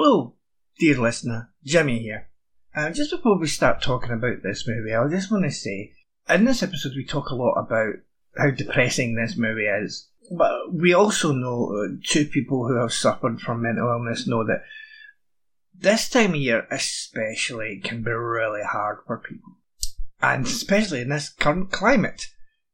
Hello, 0.00 0.36
dear 0.78 0.96
listener, 0.96 1.50
Jimmy 1.64 1.98
here. 1.98 2.28
Uh, 2.72 2.90
just 2.90 3.10
before 3.10 3.36
we 3.36 3.48
start 3.48 3.82
talking 3.82 4.12
about 4.12 4.44
this 4.44 4.64
movie, 4.64 4.94
I 4.94 5.08
just 5.08 5.28
want 5.28 5.42
to 5.42 5.50
say, 5.50 5.92
in 6.28 6.44
this 6.44 6.62
episode 6.62 6.92
we 6.94 7.04
talk 7.04 7.30
a 7.30 7.34
lot 7.34 7.54
about 7.54 7.94
how 8.36 8.50
depressing 8.52 9.16
this 9.16 9.36
movie 9.36 9.66
is, 9.66 10.08
but 10.30 10.72
we 10.72 10.94
also 10.94 11.32
know 11.32 11.74
uh, 11.74 11.96
two 12.04 12.26
people 12.26 12.68
who 12.68 12.80
have 12.80 12.92
suffered 12.92 13.40
from 13.40 13.62
mental 13.62 13.88
illness 13.88 14.28
know 14.28 14.46
that 14.46 14.62
this 15.74 16.08
time 16.08 16.30
of 16.30 16.36
year 16.36 16.68
especially 16.70 17.80
can 17.82 18.04
be 18.04 18.12
really 18.12 18.62
hard 18.62 18.98
for 19.04 19.18
people. 19.18 19.56
And 20.22 20.46
especially 20.46 21.00
in 21.00 21.08
this 21.08 21.28
current 21.28 21.72
climate, 21.72 22.28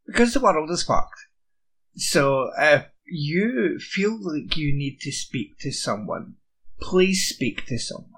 because 0.07 0.35
the 0.35 0.41
world 0.41 0.71
is 0.71 0.83
fucked. 0.83 1.21
So 1.95 2.51
if 2.59 2.85
you 3.07 3.79
feel 3.79 4.19
like 4.21 4.59
you 4.59 4.77
need 4.77 5.01
to 5.01 5.11
speak 5.11 5.59
to 5.61 5.73
someone, 5.73 6.35
please 6.85 7.27
speak 7.27 7.65
to 7.67 7.79
someone. 7.79 8.09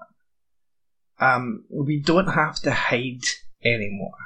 Um, 1.19 1.63
we 1.69 1.99
don't 1.99 2.27
have 2.27 2.59
to 2.61 2.71
hide 2.71 3.23
anymore. 3.63 4.17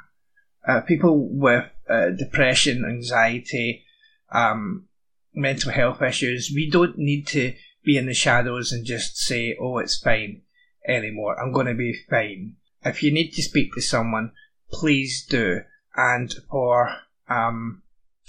Uh, 0.66 0.80
people 0.80 1.28
with 1.30 1.64
uh, 1.88 2.10
depression, 2.10 2.84
anxiety, 2.84 3.84
um, 4.30 4.88
mental 5.34 5.72
health 5.72 6.02
issues, 6.02 6.52
we 6.54 6.68
don't 6.70 6.98
need 6.98 7.26
to 7.28 7.54
be 7.84 7.96
in 7.96 8.06
the 8.06 8.14
shadows 8.14 8.72
and 8.72 8.84
just 8.84 9.16
say, 9.16 9.56
oh, 9.60 9.78
it's 9.78 9.98
fine 9.98 10.42
anymore. 10.86 11.40
I'm 11.40 11.52
going 11.52 11.66
to 11.66 11.74
be 11.74 11.96
fine. 12.10 12.56
If 12.84 13.02
you 13.02 13.12
need 13.12 13.30
to 13.32 13.42
speak 13.42 13.72
to 13.74 13.80
someone, 13.80 14.32
please 14.70 15.24
do. 15.28 15.60
And 15.96 16.32
for 16.50 16.96
um, 17.28 17.82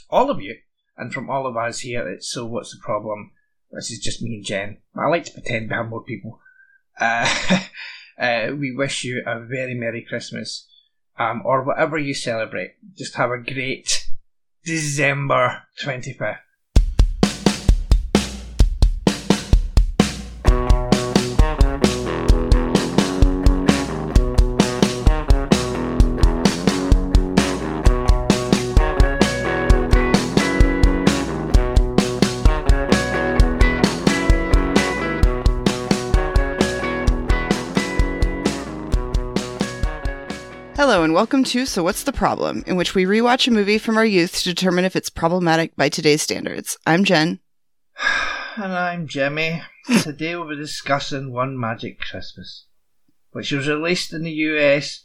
all 0.10 0.30
of 0.30 0.42
you, 0.42 0.58
and 0.96 1.12
from 1.12 1.30
all 1.30 1.48
of 1.48 1.58
us 1.58 1.80
here, 1.80 2.08
it's 2.08 2.32
So 2.32 2.46
What's 2.46 2.72
the 2.72 2.80
Problem? 2.82 3.32
This 3.74 3.92
is 3.92 4.00
just 4.00 4.22
me 4.22 4.36
and 4.36 4.46
Jen. 4.46 4.78
I 4.96 5.08
like 5.08 5.26
to 5.26 5.34
pretend 5.34 5.70
we 5.70 5.76
have 5.76 5.90
more 5.90 6.04
people. 6.04 6.40
Uh, 7.00 7.28
uh, 8.20 8.52
we 8.58 8.76
wish 8.76 9.04
you 9.04 9.24
a 9.26 9.40
very 9.40 9.74
Merry 9.74 10.06
Christmas, 10.08 10.68
um, 11.18 11.42
or 11.44 11.64
whatever 11.64 11.98
you 11.98 12.14
celebrate. 12.14 12.76
Just 12.96 13.16
have 13.16 13.32
a 13.32 13.38
great 13.38 14.08
December 14.64 15.64
25th. 15.82 16.38
Welcome 41.14 41.44
to 41.44 41.68
So 41.68 41.84
What's 41.84 42.04
the 42.04 42.12
Problem, 42.12 42.64
in 42.66 42.76
which 42.76 42.96
we 42.96 43.06
rewatch 43.06 43.48
a 43.48 43.52
movie 43.52 43.78
from 43.78 43.98
our 43.98 44.06
youth 44.06 44.38
to 44.38 44.44
determine 44.46 44.84
if 44.84 44.96
it's 44.96 45.12
problematic 45.12 45.76
by 45.76 45.88
today's 45.88 46.24
standards. 46.24 46.76
I'm 46.88 47.04
Jen. 47.04 47.40
And 48.56 48.74
I'm 48.74 49.08
Jimmy. 49.08 49.62
Today 50.02 50.36
we'll 50.36 50.50
be 50.50 50.56
discussing 50.56 51.32
One 51.32 51.60
Magic 51.60 52.00
Christmas, 52.00 52.66
which 53.32 53.52
was 53.52 53.68
released 53.68 54.12
in 54.12 54.24
the 54.24 54.32
US 54.32 55.04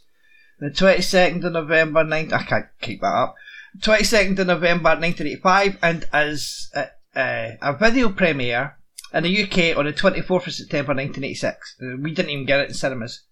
the 0.59 0.71
22nd 0.71 1.45
of 1.45 1.53
November 1.53 2.03
19... 2.05 2.33
I 2.33 2.43
can't 2.43 2.67
keep 2.81 3.03
that 3.03 3.07
up. 3.09 3.35
22nd 3.81 4.39
of 4.39 4.47
November 4.47 4.91
1985 4.91 5.79
and 5.83 6.09
as 6.11 6.71
a, 6.75 6.87
uh, 7.15 7.57
a 7.61 7.77
video 7.77 8.09
premiere 8.09 8.79
in 9.13 9.25
the 9.25 9.43
UK 9.43 9.77
on 9.77 9.85
the 9.85 9.93
24th 9.93 10.47
of 10.47 10.55
September 10.55 10.95
1986. 10.95 11.77
Uh, 11.83 11.87
we 12.01 12.13
didn't 12.13 12.31
even 12.31 12.47
get 12.47 12.61
it 12.61 12.69
in 12.69 12.75
cinemas. 12.75 13.25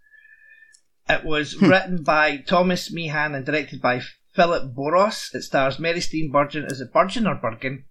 It 1.09 1.25
was 1.25 1.55
Hmm. 1.55 1.67
written 1.69 2.03
by 2.03 2.39
Thomas 2.39 2.91
Meehan 2.93 3.35
and 3.35 3.45
directed 3.47 3.81
by 3.81 4.03
Phillip 4.35 4.75
Borsos. 4.75 5.35
It 5.35 5.43
stars 5.43 5.79
Mary 5.79 6.01
Steenburgen. 6.01 6.71
Is 6.71 6.81
it 6.81 6.93
Burgeon 6.93 7.27
or 7.27 7.37
Bergen? 7.37 7.85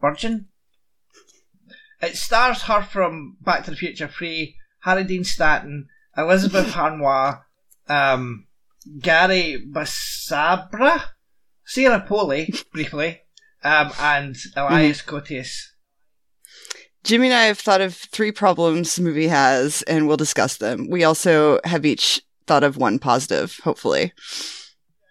Burgeon? 0.00 0.48
It 2.00 2.16
stars 2.16 2.62
her 2.62 2.82
from 2.82 3.36
Back 3.40 3.64
to 3.64 3.70
the 3.72 3.76
Future 3.76 4.08
3, 4.08 4.56
Harry 4.80 5.04
Dean 5.04 5.24
Stanton, 5.24 5.88
Elizabeth 6.16 6.66
Harnois, 6.74 7.40
um, 7.88 8.46
Gary 9.00 9.64
Basaraba, 9.72 11.02
Sarah 11.64 12.04
Polley, 12.08 12.52
briefly, 12.72 13.22
um, 13.64 13.92
and 13.98 14.36
Elias 14.56 15.02
Koteas. 15.02 15.50
Jimmy 17.04 17.26
and 17.28 17.34
I 17.34 17.44
have 17.44 17.58
thought 17.58 17.80
of 17.80 17.94
three 17.96 18.32
problems 18.32 18.94
the 18.96 19.02
movie 19.02 19.28
has, 19.28 19.82
and 19.82 20.06
we'll 20.06 20.16
discuss 20.16 20.56
them. 20.56 20.88
We 20.90 21.04
also 21.04 21.58
have 21.64 21.84
each 21.86 22.20
thought 22.48 22.64
of 22.64 22.76
one 22.76 22.98
positive, 22.98 23.60
hopefully. 23.62 24.12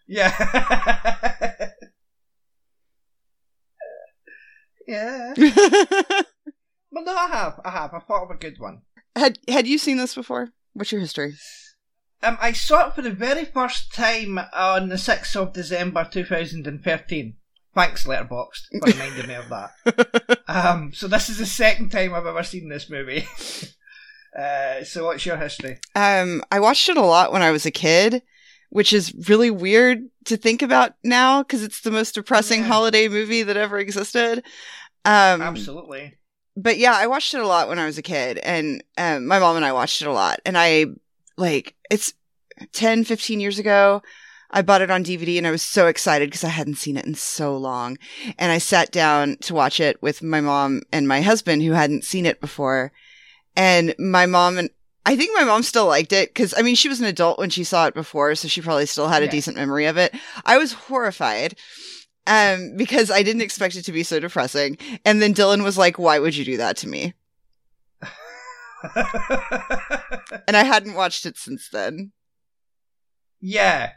Yeah. 0.07 0.33
yeah. 4.87 5.33
Well, 6.91 7.03
no, 7.05 7.15
I 7.15 7.27
have. 7.27 7.59
I 7.63 7.69
have. 7.69 7.93
I 7.93 7.99
thought 7.99 8.23
of 8.23 8.31
a 8.31 8.35
good 8.35 8.59
one. 8.59 8.81
had 9.15 9.39
had 9.47 9.67
you 9.67 9.77
seen 9.77 9.97
this 9.97 10.15
before? 10.15 10.49
What's 10.73 10.91
your 10.91 11.01
history? 11.01 11.35
Um, 12.23 12.37
I 12.41 12.53
saw 12.53 12.87
it 12.87 12.95
for 12.95 13.03
the 13.03 13.11
very 13.11 13.45
first 13.45 13.93
time 13.93 14.39
on 14.51 14.89
the 14.89 14.95
6th 14.95 15.35
of 15.35 15.53
December 15.53 16.07
2013. 16.11 17.35
Thanks, 17.75 18.07
Letterboxd, 18.07 18.79
for 18.79 18.91
reminding 18.91 19.27
me 19.27 19.35
of 19.35 19.49
that. 19.49 20.39
Um, 20.49 20.93
so 20.93 21.07
this 21.09 21.29
is 21.29 21.37
the 21.39 21.45
second 21.45 21.89
time 21.91 22.13
I've 22.13 22.25
ever 22.25 22.41
seen 22.41 22.69
this 22.69 22.89
movie. 22.89 23.27
uh, 24.37 24.83
so 24.83 25.05
what's 25.05 25.25
your 25.25 25.37
history? 25.37 25.79
Um, 25.95 26.43
I 26.51 26.59
watched 26.59 26.89
it 26.89 26.97
a 26.97 27.01
lot 27.01 27.31
when 27.31 27.41
I 27.41 27.51
was 27.51 27.65
a 27.65 27.71
kid, 27.71 28.21
which 28.69 28.93
is 28.93 29.13
really 29.27 29.49
weird 29.49 29.99
to 30.25 30.37
think 30.37 30.61
about 30.61 30.93
now 31.03 31.41
because 31.43 31.63
it's 31.63 31.81
the 31.81 31.91
most 31.91 32.15
depressing 32.15 32.61
Yeah. 32.61 32.67
holiday 32.67 33.07
movie 33.07 33.43
that 33.43 33.57
ever 33.57 33.79
existed. 33.79 34.43
Um, 35.05 35.41
Absolutely. 35.41 36.15
but 36.55 36.77
yeah, 36.77 36.93
I 36.95 37.07
watched 37.07 37.33
it 37.33 37.41
a 37.41 37.47
lot 37.47 37.69
when 37.69 37.79
I 37.79 37.85
was 37.85 37.97
a 37.97 38.01
kid, 38.03 38.37
and 38.39 38.83
um, 38.97 39.25
my 39.25 39.39
mom 39.39 39.55
and 39.55 39.65
I 39.65 39.71
watched 39.73 40.01
it 40.01 40.07
a 40.07 40.11
lot. 40.13 40.39
And 40.45 40.57
I 40.57 40.87
like 41.37 41.75
it's 41.89 42.13
10, 42.73 43.03
15 43.05 43.39
years 43.39 43.57
ago. 43.59 44.01
I 44.49 44.61
bought 44.61 44.81
it 44.81 44.89
on 44.89 45.03
DVD 45.03 45.37
and 45.37 45.45
I 45.45 45.51
was 45.51 45.61
so 45.61 45.87
excited 45.87 46.29
because 46.29 46.43
I 46.45 46.49
hadn't 46.49 46.75
seen 46.77 46.95
it 46.95 47.05
in 47.05 47.15
so 47.15 47.57
long. 47.57 47.97
And 48.39 48.49
I 48.49 48.59
sat 48.59 48.91
down 48.91 49.35
to 49.41 49.53
watch 49.53 49.81
it 49.81 50.01
with 50.01 50.23
my 50.23 50.39
mom 50.39 50.83
and 50.91 51.05
my 51.05 51.19
husband 51.21 51.63
who 51.63 51.73
hadn't 51.73 52.05
seen 52.05 52.25
it 52.25 52.39
before. 52.39 52.93
And 53.57 53.94
my 54.00 54.25
mom 54.28 54.57
and 54.57 54.69
I 55.06 55.16
think 55.18 55.31
my 55.38 55.44
mom 55.44 55.63
still 55.63 55.88
liked 55.88 56.13
it 56.13 56.29
because 56.29 56.53
I 56.57 56.62
mean, 56.62 56.75
she 56.75 56.88
was 56.90 57.00
an 57.01 57.06
adult 57.07 57.40
when 57.40 57.50
she 57.50 57.63
saw 57.66 57.88
it 57.88 57.94
before, 57.94 58.35
so 58.35 58.47
she 58.47 58.62
probably 58.62 58.85
still 58.85 59.07
had 59.09 59.22
a 59.23 59.25
Yeah. 59.25 59.31
decent 59.31 59.57
memory 59.57 59.85
of 59.88 59.97
it. 59.97 60.13
I 60.45 60.57
was 60.57 60.73
horrified 60.73 61.57
um, 62.28 62.75
because 62.78 63.09
I 63.09 63.23
didn't 63.23 63.41
expect 63.41 63.75
it 63.75 63.84
to 63.84 63.91
be 63.91 64.03
so 64.03 64.19
depressing. 64.19 64.78
And 65.06 65.22
then 65.22 65.34
Dylan 65.34 65.63
was 65.63 65.78
like, 65.78 65.97
Why 65.97 66.19
would 66.19 66.35
you 66.35 66.45
do 66.45 66.57
that 66.57 66.78
to 66.78 66.88
me? 66.88 67.13
And 70.47 70.56
I 70.56 70.63
hadn't 70.63 70.94
watched 70.94 71.25
it 71.25 71.38
since 71.38 71.69
then. 71.69 72.12
yeah. 73.41 73.91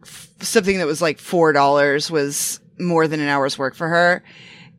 f- 0.02 0.28
something 0.40 0.78
that 0.78 0.86
was 0.86 1.00
like 1.02 1.18
four 1.18 1.52
dollars 1.52 2.10
was 2.10 2.60
more 2.78 3.06
than 3.08 3.20
an 3.20 3.28
hour's 3.28 3.58
work 3.58 3.74
for 3.74 3.88
her, 3.88 4.22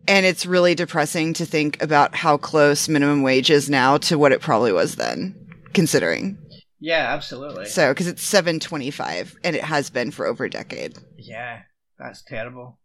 and 0.08 0.26
it's 0.26 0.46
really 0.46 0.76
depressing 0.76 1.34
to 1.34 1.46
think 1.46 1.82
about 1.82 2.16
how 2.16 2.38
close 2.38 2.88
minimum 2.90 3.22
wage 3.24 3.50
is 3.50 3.70
now 3.70 3.98
to 3.98 4.18
what 4.18 4.32
it 4.32 4.42
probably 4.42 4.72
was 4.72 4.96
then, 4.96 5.34
considering. 5.74 6.38
yeah, 6.80 7.14
absolutely. 7.14 7.66
So 7.66 7.92
because 7.92 8.08
it's 8.08 8.22
seven 8.24 8.60
twenty 8.60 8.92
five, 8.92 9.36
and 9.44 9.56
it 9.56 9.64
has 9.64 9.90
been 9.90 10.12
for 10.12 10.26
over 10.26 10.46
a 10.46 10.50
decade. 10.50 10.98
yeah, 11.18 11.62
that's 11.98 12.22
terrible. 12.24 12.78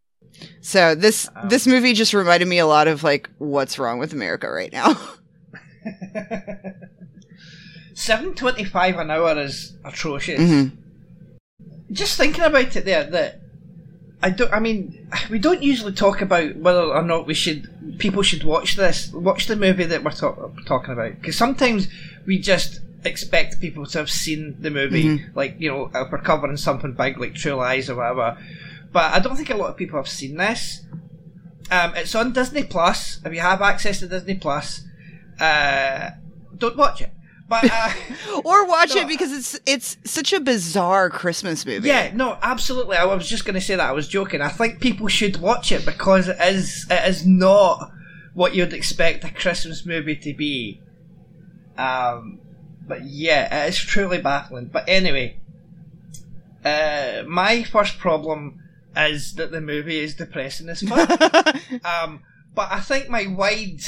So 0.61 0.95
this 0.95 1.27
Um, 1.35 1.49
this 1.49 1.67
movie 1.67 1.93
just 1.93 2.13
reminded 2.13 2.47
me 2.47 2.57
a 2.59 2.65
lot 2.65 2.87
of 2.87 3.03
like 3.03 3.29
what's 3.37 3.77
wrong 3.77 3.99
with 3.99 4.13
America 4.13 4.49
right 4.49 4.71
now. 4.71 4.95
Seven 7.93 8.33
twenty-five 8.33 8.97
an 8.97 9.11
hour 9.11 9.37
is 9.39 9.75
atrocious. 9.83 10.39
Mhm. 10.39 10.77
Just 11.91 12.17
thinking 12.17 12.43
about 12.43 12.75
it, 12.75 12.85
there 12.85 13.03
that 13.03 13.40
I 14.23 14.29
don't. 14.29 14.53
I 14.53 14.59
mean, 14.59 15.07
we 15.29 15.39
don't 15.39 15.63
usually 15.63 15.93
talk 15.93 16.21
about 16.21 16.55
whether 16.57 16.81
or 16.83 17.01
not 17.01 17.25
we 17.25 17.33
should. 17.33 17.97
People 17.97 18.21
should 18.23 18.43
watch 18.43 18.75
this, 18.75 19.11
watch 19.11 19.47
the 19.47 19.55
movie 19.55 19.85
that 19.85 20.03
we're 20.03 20.11
talk, 20.11 20.37
talking 20.65 20.93
about, 20.93 21.15
because 21.19 21.35
sometimes 21.35 21.87
we 22.25 22.37
just 22.39 22.81
expect 23.03 23.59
people 23.59 23.85
to 23.87 23.97
have 23.97 24.09
seen 24.11 24.55
the 24.59 24.69
movie, 24.69 25.05
Mhm. 25.05 25.35
like 25.35 25.55
you 25.59 25.69
know, 25.69 25.89
if 25.93 26.11
we're 26.11 26.19
covering 26.19 26.55
something 26.57 26.93
big 26.93 27.17
like 27.19 27.33
True 27.33 27.53
Lies 27.53 27.89
or 27.89 27.95
whatever. 27.95 28.37
But 28.91 29.13
I 29.13 29.19
don't 29.19 29.35
think 29.35 29.49
a 29.49 29.55
lot 29.57 29.69
of 29.69 29.77
people 29.77 29.97
have 29.97 30.07
seen 30.07 30.37
this. 30.37 30.81
Um, 31.71 31.93
it's 31.95 32.13
on 32.13 32.33
Disney 32.33 32.63
Plus. 32.63 33.19
If 33.25 33.33
you 33.33 33.39
have 33.39 33.61
access 33.61 33.99
to 34.01 34.07
Disney 34.07 34.35
Plus, 34.35 34.81
uh, 35.39 36.11
don't 36.57 36.77
watch 36.77 37.01
it. 37.01 37.09
But 37.51 37.69
uh, 37.69 37.91
or 38.45 38.65
watch 38.65 38.95
No, 38.95 39.01
it 39.01 39.07
because 39.09 39.31
it's 39.33 39.59
it's 39.65 39.97
such 40.09 40.31
a 40.31 40.39
bizarre 40.39 41.09
Christmas 41.09 41.65
movie. 41.65 41.87
yeah, 41.89 42.11
no, 42.15 42.37
absolutely. 42.41 42.95
I 42.95 43.03
was 43.03 43.27
just 43.27 43.43
going 43.43 43.55
to 43.55 43.61
say 43.61 43.75
that. 43.75 43.89
I 43.89 43.91
was 43.91 44.07
joking. 44.07 44.41
I 44.41 44.47
think 44.47 44.79
people 44.79 45.07
should 45.09 45.35
watch 45.41 45.71
it 45.73 45.85
because 45.85 46.29
it 46.29 46.37
is 46.39 46.87
it 46.89 47.07
is 47.09 47.25
not 47.27 47.91
what 48.33 48.55
you'd 48.55 48.71
expect 48.73 49.25
a 49.25 49.29
Christmas 49.31 49.85
movie 49.85 50.15
to 50.15 50.33
be. 50.33 50.79
Um, 51.77 52.39
but 52.87 53.03
yeah, 53.03 53.65
it 53.65 53.69
is 53.69 53.77
truly 53.77 54.19
baffling. 54.21 54.67
But 54.67 54.85
anyway, 54.87 55.37
uh, 56.63 57.23
my 57.27 57.63
first 57.63 57.97
problem 57.99 58.59
is 58.95 59.33
that 59.35 59.51
the 59.51 59.59
movie 59.61 59.99
is 59.99 60.15
depressing 60.15 60.69
as 60.69 60.81
fuck. 60.81 61.09
Um, 61.85 62.21
but 62.55 62.71
I 62.71 62.79
think 62.79 63.09
my 63.09 63.27
wide 63.27 63.81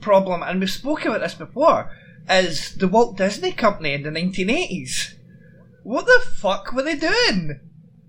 problem, 0.00 0.42
and 0.42 0.60
we've 0.60 0.70
spoken 0.70 1.08
about 1.08 1.20
this 1.20 1.34
before, 1.34 1.90
is 2.28 2.74
the 2.74 2.88
Walt 2.88 3.16
Disney 3.16 3.52
Company 3.52 3.94
in 3.94 4.02
the 4.02 4.10
1980s. 4.10 5.14
What 5.82 6.06
the 6.06 6.20
fuck 6.36 6.72
were 6.72 6.82
they 6.82 6.96
doing? 6.96 7.60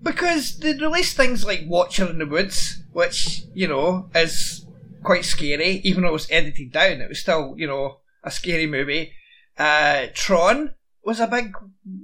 Because 0.02 0.58
they 0.58 0.72
released 0.72 1.16
things 1.16 1.44
like 1.44 1.64
Watcher 1.66 2.08
in 2.08 2.18
the 2.18 2.26
Woods, 2.26 2.82
which, 2.92 3.42
you 3.54 3.68
know, 3.68 4.10
is 4.14 4.66
quite 5.02 5.24
scary, 5.24 5.80
even 5.84 6.02
though 6.02 6.10
it 6.10 6.12
was 6.12 6.30
edited 6.30 6.72
down, 6.72 7.00
it 7.00 7.08
was 7.08 7.20
still, 7.20 7.54
you 7.56 7.66
know, 7.66 8.00
a 8.22 8.30
scary 8.30 8.66
movie. 8.66 9.12
Uh, 9.58 10.06
Tron 10.14 10.74
was 11.04 11.20
a 11.20 11.26
big 11.26 11.52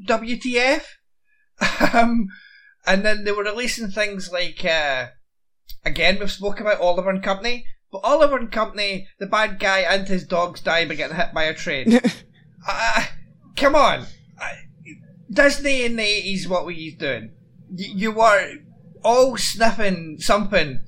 WTF. 0.07 0.83
um, 1.95 2.29
and 2.87 3.05
then 3.05 3.25
they 3.25 3.33
were 3.33 3.45
releasing 3.45 3.89
things 3.89 4.33
like, 4.33 4.65
uh, 4.65 5.09
again, 5.85 6.19
we've 6.19 6.31
spoken 6.31 6.67
about 6.67 6.81
Oliver 6.81 7.11
and 7.11 7.23
Company, 7.23 7.67
but 7.91 8.01
Oliver 8.05 8.37
and 8.37 8.51
Company, 8.51 9.09
the 9.19 9.27
bad 9.27 9.59
guy 9.59 9.81
and 9.81 10.07
his 10.07 10.25
dogs 10.25 10.61
die 10.61 10.87
by 10.87 10.95
getting 10.95 11.17
hit 11.17 11.33
by 11.35 11.45
a 11.45 11.55
train. 11.55 12.01
uh, 12.69 13.05
come 13.57 13.75
on. 13.75 14.07
Disney 15.31 15.85
in 15.85 15.97
the 15.97 16.03
80s, 16.03 16.47
what 16.47 16.65
were 16.65 16.71
you 16.71 16.97
doing? 16.97 17.33
Y- 17.71 17.93
you 17.95 18.13
were 18.13 18.55
all 19.03 19.37
sniffing 19.37 20.19
something 20.19 20.81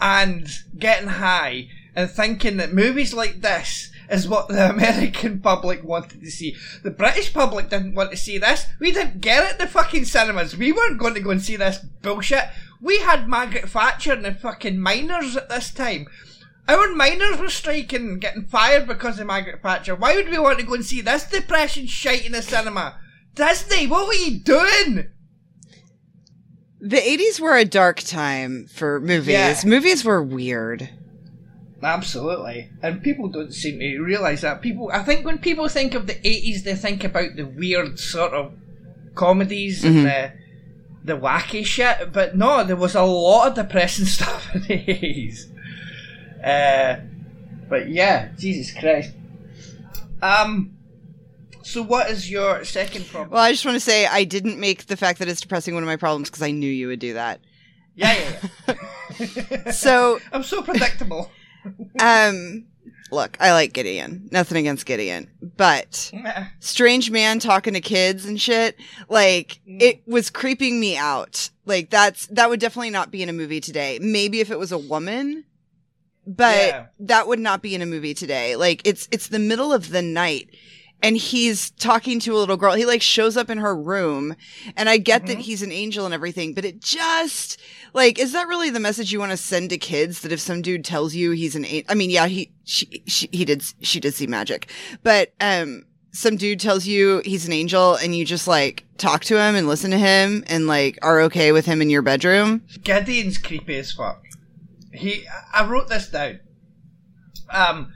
and 0.00 0.48
getting 0.78 1.08
high 1.08 1.68
and 1.94 2.10
thinking 2.10 2.58
that 2.58 2.72
movies 2.74 3.14
like 3.14 3.40
this 3.40 3.90
is 4.10 4.28
what 4.28 4.48
the 4.48 4.70
American 4.70 5.40
public 5.40 5.82
wanted 5.82 6.20
to 6.20 6.30
see. 6.30 6.54
The 6.82 6.90
British 6.90 7.32
public 7.32 7.70
didn't 7.70 7.94
want 7.94 8.10
to 8.10 8.16
see 8.16 8.38
this. 8.38 8.66
We 8.80 8.92
didn't 8.92 9.20
get 9.20 9.44
it 9.44 9.52
in 9.52 9.58
the 9.58 9.66
fucking 9.66 10.04
cinemas. 10.04 10.56
We 10.56 10.72
weren't 10.72 10.98
going 10.98 11.14
to 11.14 11.20
go 11.20 11.30
and 11.30 11.42
see 11.42 11.56
this 11.56 11.78
bullshit. 12.02 12.44
We 12.80 13.00
had 13.00 13.28
Margaret 13.28 13.68
Thatcher 13.68 14.12
and 14.12 14.24
the 14.24 14.34
fucking 14.34 14.78
miners 14.78 15.36
at 15.36 15.48
this 15.48 15.72
time. 15.72 16.06
Our 16.68 16.92
miners 16.94 17.38
were 17.38 17.48
striking 17.48 18.18
getting 18.18 18.44
fired 18.46 18.86
because 18.88 19.20
of 19.20 19.26
Margaret 19.26 19.62
Thatcher. 19.62 19.94
Why 19.94 20.16
would 20.16 20.28
we 20.28 20.38
want 20.38 20.58
to 20.58 20.64
go 20.66 20.74
and 20.74 20.84
see 20.84 21.00
this 21.00 21.24
depression 21.24 21.86
shite 21.86 22.26
in 22.26 22.32
the 22.32 22.42
cinema? 22.42 22.96
Disney, 23.34 23.86
what 23.86 24.06
were 24.08 24.14
you 24.14 24.38
doing? 24.40 25.08
the 26.78 26.98
80s 26.98 27.40
were 27.40 27.56
a 27.56 27.64
dark 27.64 28.00
time 28.00 28.66
for 28.66 29.00
movies. 29.00 29.32
Yeah. 29.34 29.60
Movies 29.64 30.04
were 30.04 30.22
weird. 30.22 30.88
Absolutely. 31.82 32.70
And 32.82 33.02
people 33.02 33.28
don't 33.28 33.52
seem 33.52 33.78
to 33.80 33.98
realise 34.00 34.42
that. 34.42 34.60
People 34.60 34.90
I 34.92 35.02
think 35.02 35.24
when 35.24 35.38
people 35.38 35.68
think 35.68 35.94
of 35.94 36.06
the 36.06 36.16
eighties 36.26 36.64
they 36.64 36.74
think 36.74 37.04
about 37.04 37.36
the 37.36 37.44
weird 37.44 37.98
sort 37.98 38.32
of 38.32 38.52
comedies 39.14 39.82
Mhm. 39.82 39.86
and 39.88 40.06
the 40.06 40.32
the 41.04 41.18
wacky 41.20 41.64
shit. 41.64 42.12
But 42.12 42.36
no, 42.36 42.64
there 42.64 42.76
was 42.76 42.94
a 42.94 43.02
lot 43.02 43.48
of 43.48 43.54
depressing 43.54 44.04
stuff 44.16 44.54
in 44.54 44.62
the 44.62 44.74
eighties. 44.90 45.48
Uh 46.46 46.96
but 47.68 47.88
yeah, 47.88 48.28
Jesus 48.38 48.72
Christ. 48.78 49.12
Um 50.22 50.72
so 51.62 51.82
what 51.82 52.08
is 52.10 52.30
your 52.30 52.64
second 52.64 53.06
problem? 53.08 53.30
Well, 53.30 53.42
I 53.42 53.50
just 53.50 53.64
want 53.64 53.74
to 53.74 53.80
say 53.80 54.06
I 54.06 54.22
didn't 54.24 54.60
make 54.60 54.86
the 54.86 54.96
fact 54.96 55.18
that 55.18 55.28
it's 55.28 55.40
depressing 55.40 55.74
one 55.74 55.82
of 55.82 55.88
my 55.88 55.96
problems 55.96 56.30
because 56.30 56.42
I 56.42 56.52
knew 56.52 56.70
you 56.70 56.86
would 56.86 57.00
do 57.00 57.14
that. 57.14 57.40
yeah, 57.96 58.14
yeah, 58.68 58.74
yeah. 59.16 59.70
So, 59.72 60.20
I'm 60.32 60.42
so 60.44 60.62
predictable. 60.62 61.30
um, 62.00 62.66
look, 63.10 63.36
I 63.40 63.50
like 63.52 63.72
Gideon. 63.72 64.28
Nothing 64.30 64.58
against 64.58 64.86
Gideon, 64.86 65.28
but 65.56 66.12
strange 66.60 67.10
man 67.10 67.40
talking 67.40 67.74
to 67.74 67.80
kids 67.80 68.26
and 68.26 68.40
shit 68.40 68.76
like 69.08 69.60
Mm. 69.68 69.82
it 69.82 70.02
was 70.06 70.30
creeping 70.30 70.78
me 70.78 70.96
out 70.96 71.50
like 71.64 71.90
that's 71.90 72.26
that 72.28 72.48
would 72.48 72.60
definitely 72.60 72.90
not 72.90 73.10
be 73.10 73.22
in 73.24 73.28
a 73.28 73.32
movie 73.32 73.60
today 73.60 73.98
maybe 74.00 74.38
if 74.40 74.50
it 74.52 74.58
was 74.58 74.70
a 74.70 74.78
woman 74.78 75.44
but 76.26 76.66
Yeah. 76.68 76.86
that 77.00 77.28
would 77.28 77.38
not 77.38 77.62
be 77.62 77.74
in 77.74 77.82
a 77.82 77.86
movie 77.86 78.14
today 78.14 78.56
like 78.56 78.82
it's 78.84 79.08
it's 79.10 79.28
the 79.28 79.38
middle 79.38 79.72
of 79.72 79.90
the 79.90 80.02
night 80.02 80.48
and 81.02 81.16
he's 81.16 81.70
talking 81.72 82.18
to 82.20 82.34
a 82.34 82.38
little 82.38 82.56
girl 82.56 82.74
he 82.74 82.86
like 82.86 83.02
shows 83.02 83.36
up 83.36 83.48
in 83.50 83.58
her 83.58 83.76
room 83.76 84.34
and 84.76 84.88
i 84.88 84.96
get 84.96 85.26
that 85.26 85.36
Mhm. 85.38 85.42
he's 85.42 85.62
an 85.62 85.70
angel 85.70 86.04
and 86.04 86.14
everything 86.14 86.52
but 86.54 86.64
it 86.64 86.80
just 86.80 87.60
like 87.92 88.18
is 88.18 88.32
that 88.32 88.48
really 88.48 88.70
the 88.70 88.80
message 88.80 89.12
you 89.12 89.18
want 89.20 89.30
to 89.30 89.36
send 89.36 89.70
to 89.70 89.78
kids 89.78 90.20
that 90.22 90.32
if 90.32 90.40
some 90.40 90.62
dude 90.62 90.84
tells 90.84 91.14
you 91.14 91.30
he's 91.32 91.54
an 91.54 91.64
angel 91.64 91.84
i 91.90 91.94
mean 91.94 92.10
yeah 92.10 92.26
he 92.26 92.50
she, 92.64 93.02
she 93.06 93.28
he 93.30 93.44
did 93.44 93.62
she 93.82 94.00
did 94.00 94.14
see 94.14 94.26
magic 94.26 94.70
but 95.02 95.32
um 95.40 95.84
some 96.12 96.36
dude 96.36 96.58
tells 96.60 96.86
you 96.86 97.20
he's 97.26 97.46
an 97.46 97.52
angel 97.52 97.94
and 97.96 98.16
you 98.16 98.24
just 98.24 98.48
like 98.48 98.84
talk 98.96 99.22
to 99.24 99.34
him 99.38 99.54
and 99.54 99.68
listen 99.68 99.90
to 99.90 99.98
him 99.98 100.42
and 100.46 100.66
like 100.66 100.98
are 101.02 101.20
okay 101.20 101.52
with 101.52 101.66
him 101.66 101.82
in 101.82 101.90
your 101.90 102.00
bedroom. 102.00 102.62
Gideon's 102.82 103.36
creepy 103.36 103.76
as 103.76 103.92
fuck. 103.92 104.22
He, 104.96 105.26
I 105.52 105.66
wrote 105.66 105.88
this 105.88 106.08
down, 106.08 106.40
um, 107.50 107.92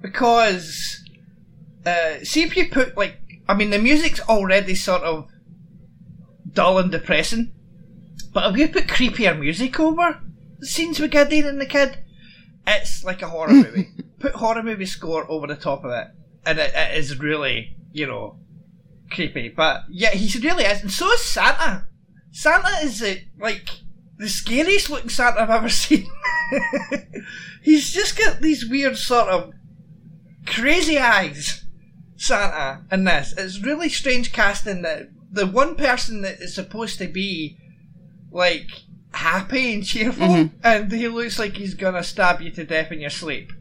because, 0.00 1.02
uh, 1.86 2.18
see 2.22 2.42
if 2.42 2.56
you 2.56 2.68
put 2.68 2.96
like, 2.96 3.18
I 3.48 3.54
mean, 3.54 3.70
the 3.70 3.78
music's 3.78 4.20
already 4.20 4.74
sort 4.74 5.02
of 5.02 5.28
dull 6.52 6.78
and 6.78 6.90
depressing, 6.90 7.52
but 8.32 8.50
if 8.50 8.56
you 8.56 8.68
put 8.68 8.86
creepier 8.86 9.38
music 9.38 9.78
over 9.80 10.20
the 10.58 10.66
scenes 10.66 11.00
with 11.00 11.10
Gideon 11.10 11.46
and 11.46 11.60
the 11.60 11.66
kid, 11.66 11.98
It's 12.66 13.04
like 13.04 13.22
a 13.22 13.28
horror 13.28 13.52
movie. 13.52 13.88
Put 14.18 14.34
horror 14.34 14.62
movie 14.62 14.86
score 14.86 15.28
over 15.30 15.46
the 15.46 15.56
top 15.56 15.84
of 15.84 15.90
it, 15.90 16.08
and 16.46 16.58
it, 16.58 16.72
it 16.74 16.98
is 16.98 17.18
really, 17.18 17.76
you 17.92 18.06
know, 18.06 18.36
creepy. 19.10 19.48
But 19.48 19.84
yeah, 19.90 20.10
he 20.10 20.38
really 20.38 20.64
is, 20.64 20.82
and 20.82 20.90
so 20.90 21.10
is 21.12 21.22
Santa. 21.22 21.86
Santa 22.30 22.84
is 22.84 23.02
uh, 23.02 23.16
like 23.38 23.68
the 24.22 24.28
scariest 24.28 24.88
looking 24.88 25.10
Santa 25.10 25.40
I've 25.42 25.50
ever 25.50 25.68
seen. 25.82 26.06
He's 27.60 27.92
just 27.92 28.16
got 28.16 28.40
these 28.40 28.64
weird 28.68 28.96
sort 28.96 29.28
of 29.28 29.52
crazy 30.46 30.96
eyes. 30.98 31.64
Santa 32.16 32.84
in 32.92 33.02
this. 33.02 33.34
It's 33.36 33.58
really 33.60 33.88
strange 33.88 34.32
casting 34.32 34.82
that 34.82 35.08
the 35.32 35.44
one 35.46 35.74
person 35.74 36.22
that 36.22 36.40
is 36.40 36.54
supposed 36.54 36.98
to 36.98 37.08
be 37.08 37.58
like 38.30 38.68
happy 39.12 39.74
and 39.74 39.84
cheerful, 39.84 40.28
Mhm. 40.28 40.50
and 40.62 40.92
he 40.92 41.08
looks 41.08 41.38
like 41.40 41.56
he's 41.56 41.74
gonna 41.74 42.04
stab 42.04 42.40
you 42.40 42.50
to 42.52 42.64
death 42.64 42.92
in 42.92 43.00
your 43.00 43.10
sleep. 43.10 43.52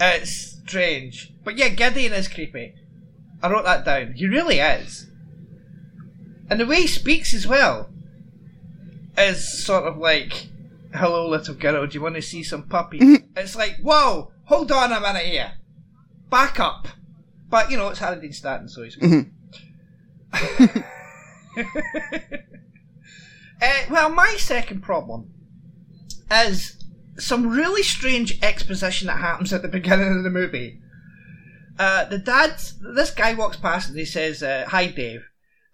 It's 0.00 0.30
strange. 0.64 1.32
But 1.42 1.58
yeah, 1.58 1.68
Gideon 1.70 2.12
is 2.12 2.28
creepy. 2.28 2.74
I 3.42 3.50
wrote 3.50 3.64
that 3.64 3.84
down. 3.84 4.12
He 4.12 4.26
really 4.28 4.60
is. 4.60 5.06
And 6.48 6.60
the 6.60 6.66
way 6.66 6.82
he 6.82 6.86
speaks 6.86 7.34
as 7.34 7.46
well 7.46 7.90
is 9.18 9.64
sort 9.64 9.84
of 9.84 9.98
like, 9.98 10.48
hello 10.94 11.28
little 11.28 11.54
girl, 11.54 11.86
do 11.86 11.94
you 11.94 12.02
want 12.02 12.14
to 12.16 12.22
see 12.22 12.42
some 12.42 12.64
puppies? 12.64 13.02
Mhm. 13.02 13.24
It's 13.36 13.56
like, 13.56 13.76
whoa, 13.82 14.30
hold 14.44 14.70
on 14.72 14.92
a 14.92 15.00
minute 15.00 15.26
here. 15.26 15.52
Back 16.30 16.58
up. 16.60 16.88
But, 17.48 17.70
you 17.70 17.76
know, 17.76 17.88
it's 17.88 18.00
Harry 18.00 18.20
Dean 18.20 18.32
Stanton, 18.32 18.68
so 18.68 18.82
he's... 18.82 18.96
Mhm. 18.96 19.30
Uh, 23.62 23.82
well, 23.90 24.10
my 24.10 24.34
second 24.38 24.82
problem 24.82 25.30
is 26.30 26.76
some 27.16 27.48
really 27.48 27.82
strange 27.82 28.38
exposition 28.42 29.06
that 29.06 29.18
happens 29.18 29.50
at 29.52 29.62
the 29.62 29.68
beginning 29.78 30.14
of 30.14 30.24
the 30.24 30.30
movie. 30.30 30.78
Uh, 31.78 32.04
the 32.04 32.18
dad, 32.18 32.60
this 32.94 33.10
guy 33.10 33.32
walks 33.32 33.56
past 33.56 33.88
and 33.88 33.98
he 33.98 34.04
says, 34.04 34.42
uh, 34.42 34.66
"Hi, 34.68 34.88
Dave," 34.88 35.24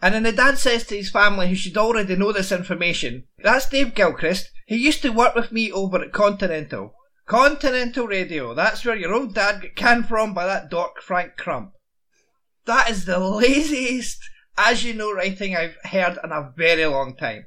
and 0.03 0.15
then 0.15 0.25
the 0.25 0.33
dad 0.33 0.59
says 0.59 0.85
to 0.85 0.97
his 0.97 1.11
family, 1.11 1.49
who 1.49 1.55
should 1.55 1.79
already 1.79 2.17
know 2.17 2.33
this 2.33 2.53
information, 2.53 3.29
"That's 3.39 3.69
Dave 3.69 3.95
Gilchrist. 3.95 4.51
He 4.67 4.77
used 4.77 5.01
to 5.03 5.11
work 5.11 5.35
with 5.35 5.53
me 5.53 5.73
over 5.73 6.03
at 6.03 6.13
Continental, 6.13 6.95
Continental 7.27 8.07
Radio. 8.07 8.53
That's 8.53 8.85
where 8.85 8.97
your 8.97 9.15
old 9.15 9.35
dad 9.35 9.63
got 9.63 9.77
canned 9.77 10.09
from 10.09 10.35
by 10.35 10.45
that 10.45 10.69
dork 10.69 11.01
Frank 11.01 11.37
Crump." 11.39 11.73
That 12.67 12.91
is 12.91 13.07
the 13.07 13.19
laziest, 13.41 14.19
as 14.59 14.85
you 14.85 14.93
know, 14.93 15.13
writing 15.13 15.57
I've 15.57 15.77
heard 15.85 16.19
in 16.23 16.33
a 16.33 16.53
very 16.57 16.85
long 16.85 17.17
time 17.17 17.47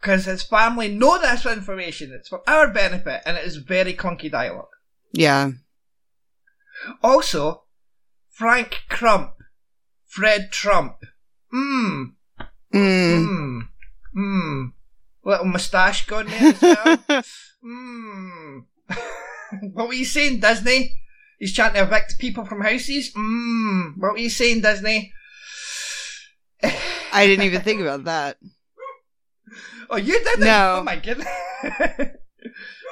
because 0.00 0.26
his 0.26 0.42
family 0.42 0.88
know 0.88 1.18
this 1.18 1.44
information. 1.44 2.12
It's 2.12 2.28
for 2.28 2.42
our 2.48 2.68
benefit, 2.68 3.22
and 3.26 3.36
it 3.36 3.44
is 3.44 3.56
very 3.56 3.94
clunky 3.94 4.30
dialogue. 4.30 4.68
Yeah. 5.12 5.52
Also, 7.02 7.64
Frank 8.30 8.82
Crump, 8.88 9.34
Fred 10.06 10.52
Trump. 10.52 10.96
Mmm, 11.52 12.12
Mm. 12.74 13.26
mmm, 13.26 13.60
mmm. 14.16 14.72
Little 15.24 15.46
moustache 15.46 16.06
gone 16.06 16.26
there 16.26 16.52
as 16.52 16.62
well. 16.62 17.22
Mmm. 17.64 18.64
what 19.72 19.88
were 19.88 19.94
you 19.94 20.04
saying, 20.04 20.40
Disney? 20.40 20.92
He's 21.38 21.54
trying 21.54 21.72
to 21.74 21.82
evict 21.82 22.18
people 22.18 22.44
from 22.44 22.60
houses? 22.60 23.12
Mmm. 23.14 23.92
What 23.96 24.12
were 24.12 24.18
you 24.18 24.30
saying, 24.30 24.60
Disney? 24.60 25.12
I 26.62 27.26
didn't 27.26 27.46
even 27.46 27.62
think 27.62 27.80
about 27.80 28.04
that. 28.04 28.36
Oh, 29.90 29.96
you 29.96 30.12
didn't? 30.22 30.40
No. 30.44 30.76
Oh 30.80 30.82
my 30.82 30.96
goodness. 30.96 31.26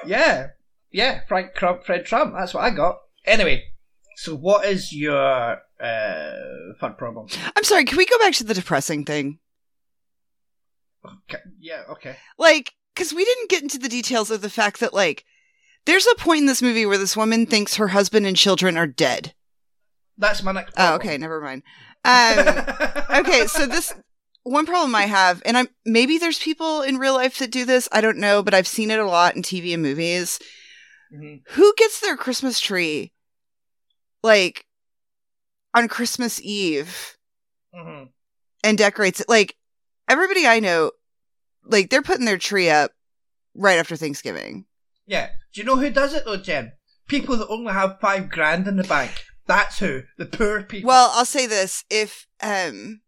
yeah. 0.07 0.47
Yeah, 0.91 1.21
Frank 1.29 1.53
Crump, 1.55 1.85
Fred 1.85 2.07
Trump. 2.07 2.33
That's 2.35 2.55
what 2.55 2.65
I 2.65 2.71
got. 2.71 2.97
Anyway, 3.27 3.65
so 4.17 4.35
what 4.35 4.65
is 4.65 4.95
your 4.95 5.59
uh, 5.79 6.33
third 6.81 6.97
problem? 6.97 7.29
I'm 7.55 7.65
sorry, 7.65 7.85
can 7.85 7.99
we 7.99 8.07
go 8.07 8.19
back 8.19 8.33
to 8.35 8.45
the 8.45 8.55
depressing 8.55 9.05
thing? 9.05 9.39
Okay. 11.05 11.43
Yeah, 11.61 11.83
okay. 11.91 12.17
Like, 12.39 12.73
because 12.95 13.13
we 13.13 13.27
didn't 13.27 13.51
get 13.51 13.63
into 13.63 13.79
the 13.79 13.91
details 13.91 14.31
of 14.31 14.41
the 14.41 14.49
fact 14.49 14.81
that, 14.81 14.95
like, 14.95 15.27
there's 15.85 16.07
a 16.07 16.15
point 16.17 16.41
in 16.41 16.47
this 16.47 16.63
movie 16.63 16.87
where 16.87 16.97
this 16.97 17.15
woman 17.17 17.45
thinks 17.45 17.77
her 17.77 17.89
husband 17.89 18.25
and 18.25 18.39
children 18.39 18.79
are 18.79 18.87
dead. 18.87 19.35
That's 20.17 20.43
my 20.43 20.53
next 20.53 20.73
Oh, 20.79 20.95
okay, 20.95 21.19
never 21.19 21.43
mind. 21.43 21.63
Um, 22.03 22.49
okay, 23.21 23.47
so 23.47 23.67
this 23.67 23.93
one 24.45 24.65
problem 24.65 24.95
I 24.95 25.03
have, 25.03 25.43
and 25.45 25.59
I'm 25.59 25.69
maybe 25.85 26.17
there's 26.17 26.39
people 26.39 26.81
in 26.81 26.97
real 26.97 27.15
life 27.15 27.39
that 27.39 27.51
do 27.51 27.67
this. 27.67 27.87
I 27.93 28.01
don't 28.01 28.17
know, 28.17 28.43
but 28.43 28.55
I've 28.55 28.67
seen 28.67 28.91
it 28.91 28.99
a 28.99 29.07
lot 29.07 29.37
in 29.37 29.43
TV 29.43 29.75
and 29.75 29.83
movies. 29.83 30.39
Mhm. 31.15 31.43
Who 31.51 31.75
gets 31.77 32.01
their 32.01 32.17
Christmas 32.17 32.59
tree 32.59 33.13
like 34.27 34.67
on 35.75 35.89
Christmas 35.89 36.41
Eve 36.43 37.17
Mhm. 37.75 38.11
and 38.65 38.77
decorates 38.79 39.21
it? 39.21 39.29
Like 39.29 39.57
everybody 40.09 40.47
I 40.47 40.61
know, 40.61 40.93
like 41.65 41.89
they're 41.91 42.03
putting 42.03 42.27
their 42.27 42.39
tree 42.39 42.69
up 42.69 42.93
right 43.55 43.79
after 43.79 43.97
Thanksgiving. 43.97 44.67
Yeah. 45.07 45.31
Do 45.55 45.61
you 45.61 45.65
know 45.65 45.77
who 45.77 45.91
does 45.91 46.13
it 46.15 46.25
though, 46.25 46.37
Jen? 46.37 46.73
People 47.09 47.37
that 47.39 47.49
only 47.49 47.73
have 47.73 48.01
five 48.01 48.29
grand 48.31 48.67
in 48.67 48.77
the 48.77 48.85
bank. 48.85 49.25
That's 49.47 49.79
who. 49.79 50.03
The 50.19 50.27
poor 50.27 50.63
people. 50.65 50.89
Well, 50.89 51.11
I'll 51.15 51.25
say 51.25 51.47
this: 51.47 51.85
if 51.89 52.27
um, 52.43 53.03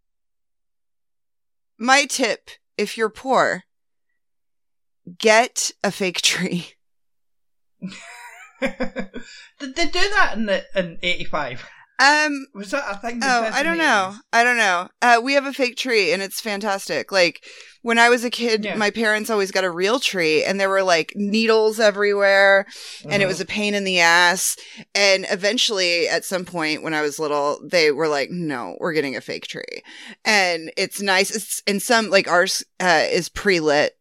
my 1.78 2.04
tip, 2.06 2.50
if 2.76 2.96
you're 2.96 3.10
poor, 3.10 3.64
get 5.18 5.72
a 5.82 5.90
fake 5.90 6.22
tree. 6.22 6.75
Did 8.60 9.74
they 9.76 9.86
do 9.86 10.00
that 10.16 10.32
in 10.36 10.46
the 10.46 10.64
in 10.76 10.98
eighty 11.02 11.24
five? 11.24 11.64
Um, 12.00 12.46
Was 12.54 12.70
that 12.70 12.84
a 12.88 12.96
thing? 12.98 13.18
that 13.18 13.52
Oh, 13.52 13.56
I 13.56 13.64
don't 13.64 13.76
know. 13.78 14.14
I 14.32 14.44
don't 14.44 14.56
know. 14.56 14.88
Uh, 15.02 15.20
we 15.20 15.32
have 15.34 15.46
a 15.46 15.52
fake 15.52 15.76
tree 15.76 16.12
and 16.12 16.22
it's 16.22 16.40
fantastic. 16.40 17.10
Like 17.10 17.44
when 17.82 17.98
I 17.98 18.08
was 18.08 18.22
a 18.22 18.30
kid, 18.30 18.64
Yeah. 18.64 18.76
my 18.76 18.90
parents 18.90 19.30
always 19.30 19.50
got 19.50 19.64
a 19.64 19.70
real 19.70 19.98
tree 19.98 20.44
and 20.44 20.60
there 20.60 20.68
were 20.68 20.84
like 20.84 21.12
needles 21.16 21.80
everywhere 21.80 22.66
and 23.08 23.20
it 23.20 23.24
Mhm. 23.24 23.28
was 23.28 23.40
a 23.40 23.44
pain 23.44 23.74
in 23.74 23.82
the 23.82 23.98
ass. 23.98 24.56
And 24.94 25.26
eventually 25.28 26.06
at 26.08 26.24
some 26.24 26.44
point 26.44 26.84
when 26.84 26.94
I 26.94 27.02
was 27.02 27.18
little, 27.18 27.60
they 27.68 27.90
were 27.90 28.06
like, 28.06 28.30
no, 28.30 28.76
we're 28.78 28.92
getting 28.92 29.16
a 29.16 29.20
fake 29.20 29.48
tree. 29.48 29.82
And 30.24 30.70
it's 30.76 31.00
nice. 31.02 31.34
It's 31.34 31.62
in 31.66 31.80
some 31.80 32.10
like 32.10 32.28
ours, 32.28 32.62
uh, 32.78 33.06
is 33.10 33.28
pre-lit. 33.28 33.94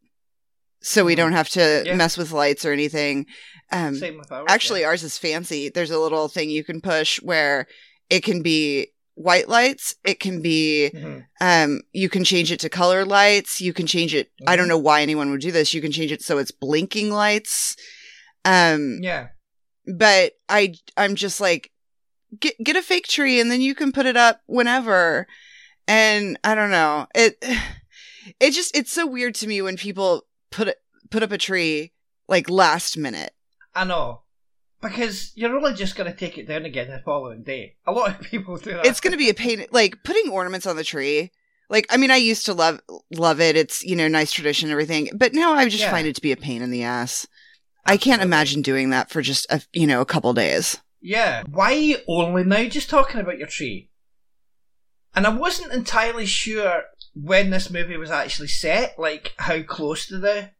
So 0.80 1.04
we 1.04 1.14
Mhm. 1.14 1.16
don't 1.16 1.32
have 1.32 1.48
to 1.50 1.82
Yeah. 1.84 1.94
mess 1.96 2.16
with 2.16 2.30
lights 2.30 2.64
or 2.64 2.72
anything. 2.72 3.26
Um, 3.70 3.94
Same 3.96 4.18
with 4.18 4.30
ours. 4.32 4.46
Actually, 4.48 4.84
ours 4.84 5.02
is 5.02 5.18
fancy. 5.18 5.68
There's 5.68 5.90
a 5.90 5.98
little 5.98 6.28
thing 6.28 6.50
you 6.50 6.64
can 6.64 6.80
push 6.80 7.20
where 7.22 7.66
it 8.08 8.22
can 8.22 8.40
be 8.42 8.88
white 9.14 9.48
lights. 9.48 9.94
It 10.04 10.20
can 10.20 10.40
be, 10.40 10.84
yeah. 10.94 11.00
Mhm. 11.00 11.24
um, 11.40 11.80
you 11.92 12.08
can 12.08 12.24
change 12.24 12.50
it 12.52 12.60
to 12.60 12.68
color 12.68 13.04
lights. 13.04 13.60
You 13.60 13.72
can 13.72 13.86
change 13.86 14.14
it. 14.14 14.30
I 14.46 14.56
don't 14.56 14.66
Mhm. 14.66 14.70
know 14.70 14.78
why 14.78 15.02
anyone 15.02 15.30
would 15.30 15.40
do 15.40 15.50
this. 15.52 15.74
You 15.74 15.80
can 15.82 15.92
change 15.92 16.12
it 16.12 16.22
so 16.22 16.38
it's 16.38 16.50
blinking 16.52 17.10
lights. 17.12 17.74
Um, 18.44 19.00
Yeah. 19.02 19.28
but 19.86 20.34
I, 20.48 20.74
I'm 20.96 21.14
just 21.16 21.40
like, 21.40 21.70
get, 22.40 22.54
get 22.62 22.76
a 22.76 22.82
fake 22.82 23.06
tree 23.08 23.40
and 23.40 23.50
then 23.50 23.60
you 23.60 23.74
can 23.74 23.90
put 23.92 24.06
it 24.06 24.16
up 24.16 24.40
whenever. 24.46 25.26
And 25.86 26.38
I 26.44 26.54
don't 26.54 26.70
know. 26.70 27.06
It, 27.14 27.36
it 28.40 28.52
just, 28.52 28.74
it's 28.76 28.92
so 28.92 29.06
weird 29.06 29.34
to 29.36 29.46
me 29.48 29.60
when 29.62 29.76
people 29.76 30.22
put 30.50 30.74
put 31.10 31.22
up 31.22 31.32
a 31.32 31.38
tree 31.38 31.92
like 32.28 32.48
last 32.48 32.96
minute. 32.96 33.32
I 33.78 33.84
know. 33.84 34.22
Because 34.80 35.32
you're 35.34 35.56
only 35.56 35.74
just 35.74 35.96
going 35.96 36.10
to 36.10 36.16
take 36.16 36.38
it 36.38 36.46
down 36.46 36.64
again 36.64 36.88
the 36.88 37.00
following 37.04 37.42
day. 37.42 37.76
A 37.86 37.92
lot 37.92 38.10
of 38.10 38.20
people 38.30 38.56
do 38.56 38.72
that. 38.72 38.86
it's 38.86 39.00
going 39.00 39.12
to 39.12 39.18
be 39.18 39.30
a 39.30 39.34
pain 39.34 39.64
like 39.70 40.02
putting 40.04 40.30
ornaments 40.30 40.66
on 40.66 40.76
the 40.76 40.84
tree 40.84 41.30
like 41.70 41.86
i 41.90 41.96
mean 41.96 42.10
i 42.10 42.16
used 42.16 42.46
to 42.46 42.54
love 42.54 42.80
love 43.10 43.40
it 43.40 43.56
it's 43.56 43.84
you 43.84 43.94
know 43.96 44.08
nice 44.08 44.32
tradition 44.32 44.68
and 44.68 44.72
everything 44.72 45.10
but 45.14 45.34
now 45.34 45.52
i 45.52 45.68
just 45.68 45.82
Yeah. 45.82 45.90
find 45.90 46.06
it 46.06 46.14
to 46.14 46.22
be 46.22 46.32
a 46.32 46.36
pain 46.36 46.62
in 46.62 46.70
the 46.70 46.82
ass 46.82 47.26
i 47.84 47.96
can't 47.96 48.22
imagine 48.22 48.62
doing 48.62 48.88
that 48.90 49.10
for 49.10 49.20
just 49.20 49.46
a 49.50 49.60
you 49.72 49.86
know 49.86 50.00
a 50.00 50.06
couple 50.06 50.32
days 50.32 50.78
Yeah. 51.00 51.42
Why 51.50 51.96
only 52.08 52.44
now 52.44 52.64
just 52.68 52.88
talking 52.90 53.20
about 53.20 53.38
your 53.38 53.46
tree? 53.46 53.90
And 55.14 55.26
I 55.26 55.30
wasn't 55.30 55.72
entirely 55.72 56.26
sure 56.26 56.82
when 57.14 57.50
this 57.50 57.70
movie 57.70 57.96
was 57.96 58.10
actually 58.10 58.48
set, 58.48 58.98
like 58.98 59.34
how 59.38 59.62
close 59.62 60.06
to 60.06 60.18
the 60.18 60.50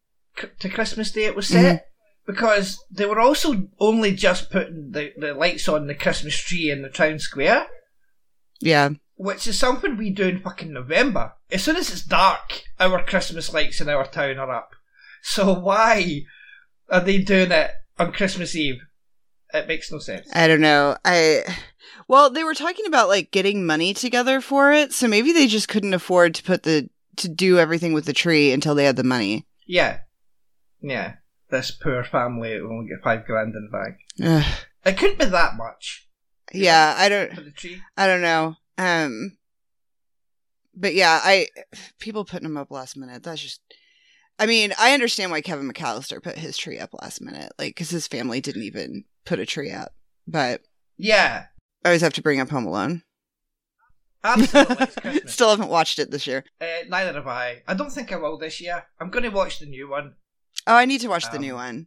to 0.60 0.68
Christmas 0.68 1.10
Day 1.10 1.24
it 1.24 1.36
was 1.36 1.48
mm-hmm. 1.50 1.62
set. 1.62 1.86
Because 2.28 2.78
they 2.90 3.06
were 3.06 3.18
also 3.18 3.68
only 3.80 4.14
just 4.14 4.50
putting 4.50 4.90
the, 4.92 5.12
the 5.16 5.32
lights 5.34 5.66
on 5.68 5.86
the 5.88 5.94
Christmas 5.94 6.36
tree 6.36 6.70
in 6.70 6.82
the 6.82 6.88
town 6.90 7.18
square, 7.18 7.66
yeah 8.60 8.90
which 9.20 9.48
is 9.48 9.58
something 9.58 9.96
we 9.96 10.10
do 10.10 10.28
in 10.28 10.38
fucking 10.38 10.72
November. 10.72 11.32
As 11.50 11.64
soon 11.64 11.74
as 11.74 11.90
it's 11.90 12.04
dark, 12.04 12.62
our 12.78 13.02
Christmas 13.02 13.52
lights 13.52 13.80
in 13.80 13.88
our 13.88 14.06
town 14.06 14.38
are 14.38 14.52
up. 14.54 14.70
So 15.22 15.52
why 15.58 16.20
are 16.88 17.00
they 17.00 17.18
doing 17.18 17.50
it 17.50 17.72
on 17.98 18.12
Christmas 18.12 18.54
Eve? 18.54 18.76
It 19.52 19.66
makes 19.66 19.90
no 19.90 19.98
sense. 19.98 20.28
i 20.34 20.46
don't 20.46 20.60
know 20.60 20.94
i 21.06 21.42
well 22.06 22.28
they 22.28 22.44
were 22.44 22.54
talking 22.54 22.84
about 22.86 23.08
like 23.08 23.30
getting 23.30 23.64
money 23.64 23.94
together 23.94 24.42
for 24.42 24.72
it 24.72 24.92
so 24.92 25.08
maybe 25.08 25.32
they 25.32 25.46
just 25.46 25.68
couldn't 25.68 25.94
afford 25.94 26.34
to 26.34 26.42
put 26.42 26.64
the 26.64 26.88
to 27.16 27.28
do 27.30 27.58
everything 27.58 27.94
with 27.94 28.04
the 28.04 28.12
tree 28.12 28.52
until 28.52 28.74
they 28.74 28.84
had 28.84 28.96
the 28.96 29.02
money 29.02 29.46
Yeah. 29.66 30.00
Yeah. 30.82 31.14
This 31.50 31.70
poor 31.70 32.04
family 32.04 32.60
will 32.60 32.72
only 32.72 32.88
get 32.88 33.02
five 33.02 33.24
grand 33.26 33.54
in 33.54 33.68
the 33.70 33.78
bank. 33.78 33.96
Ugh. 34.22 34.58
It 34.84 34.96
couldn't 34.98 35.18
be 35.18 35.26
that 35.26 35.56
much 35.56 36.08
yeah, 36.52 36.94
I 36.96 37.08
don't. 37.08 37.34
for 37.34 37.40
the 37.42 37.50
tree. 37.50 37.82
I 37.96 38.06
don't 38.06 38.22
know. 38.22 38.56
Um, 38.78 39.36
but 40.74 40.94
yeah, 40.94 41.20
I 41.22 41.48
people 41.98 42.24
putting 42.24 42.48
them 42.48 42.56
up 42.56 42.70
last 42.70 42.96
minute. 42.96 43.22
That's 43.22 43.42
just. 43.42 43.60
I 44.38 44.46
mean, 44.46 44.72
I 44.78 44.94
understand 44.94 45.32
why 45.32 45.40
Kevin 45.40 45.70
McAllister 45.70 46.22
put 46.22 46.38
his 46.38 46.56
tree 46.56 46.78
up 46.78 46.94
last 46.94 47.20
minute, 47.20 47.52
like 47.58 47.70
because 47.70 47.90
his 47.90 48.06
family 48.06 48.40
didn't 48.40 48.62
even 48.62 49.04
put 49.24 49.40
a 49.40 49.46
tree 49.46 49.72
up. 49.72 49.92
But 50.26 50.62
Yeah, 50.96 51.46
I 51.84 51.88
always 51.88 52.02
have 52.02 52.12
to 52.14 52.22
bring 52.22 52.40
up 52.40 52.50
Home 52.50 52.64
Alone. 52.66 53.02
absolutely. 54.22 55.20
Still 55.26 55.50
haven't 55.50 55.70
watched 55.70 55.98
it 55.98 56.10
this 56.10 56.26
year. 56.26 56.44
Uh, 56.60 56.66
neither 56.88 57.12
have 57.14 57.26
I. 57.26 57.62
I 57.66 57.74
don't 57.74 57.90
think 57.92 58.12
I 58.12 58.16
will 58.16 58.38
this 58.38 58.60
year. 58.60 58.84
I'm 59.00 59.10
going 59.10 59.24
to 59.24 59.28
watch 59.30 59.58
the 59.58 59.66
new 59.66 59.90
one. 59.90 60.14
Oh, 60.68 60.74
I 60.76 60.84
need 60.84 61.00
to 61.00 61.08
watch 61.08 61.24
the 61.30 61.36
Um, 61.36 61.42
new 61.42 61.54
one. 61.54 61.86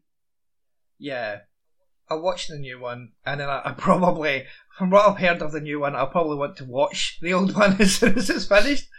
Yeah. 0.97 1.41
I'll 2.09 2.21
watch 2.21 2.47
the 2.47 2.57
new 2.57 2.77
one, 2.79 3.13
and 3.25 3.39
then 3.39 3.47
I, 3.47 3.61
I 3.63 3.71
probably, 3.71 4.43
from 4.77 4.89
what 4.89 5.07
I've 5.07 5.19
heard 5.19 5.41
of 5.41 5.53
the 5.53 5.61
new 5.61 5.79
one, 5.79 5.95
I'll 5.95 6.07
probably 6.07 6.35
want 6.35 6.57
to 6.57 6.65
watch 6.65 7.17
the 7.21 7.31
old 7.33 7.55
one 7.63 7.79
as 7.79 7.95
soon 7.95 8.17
as 8.17 8.29
it's 8.29 8.47
finished. 8.47 8.89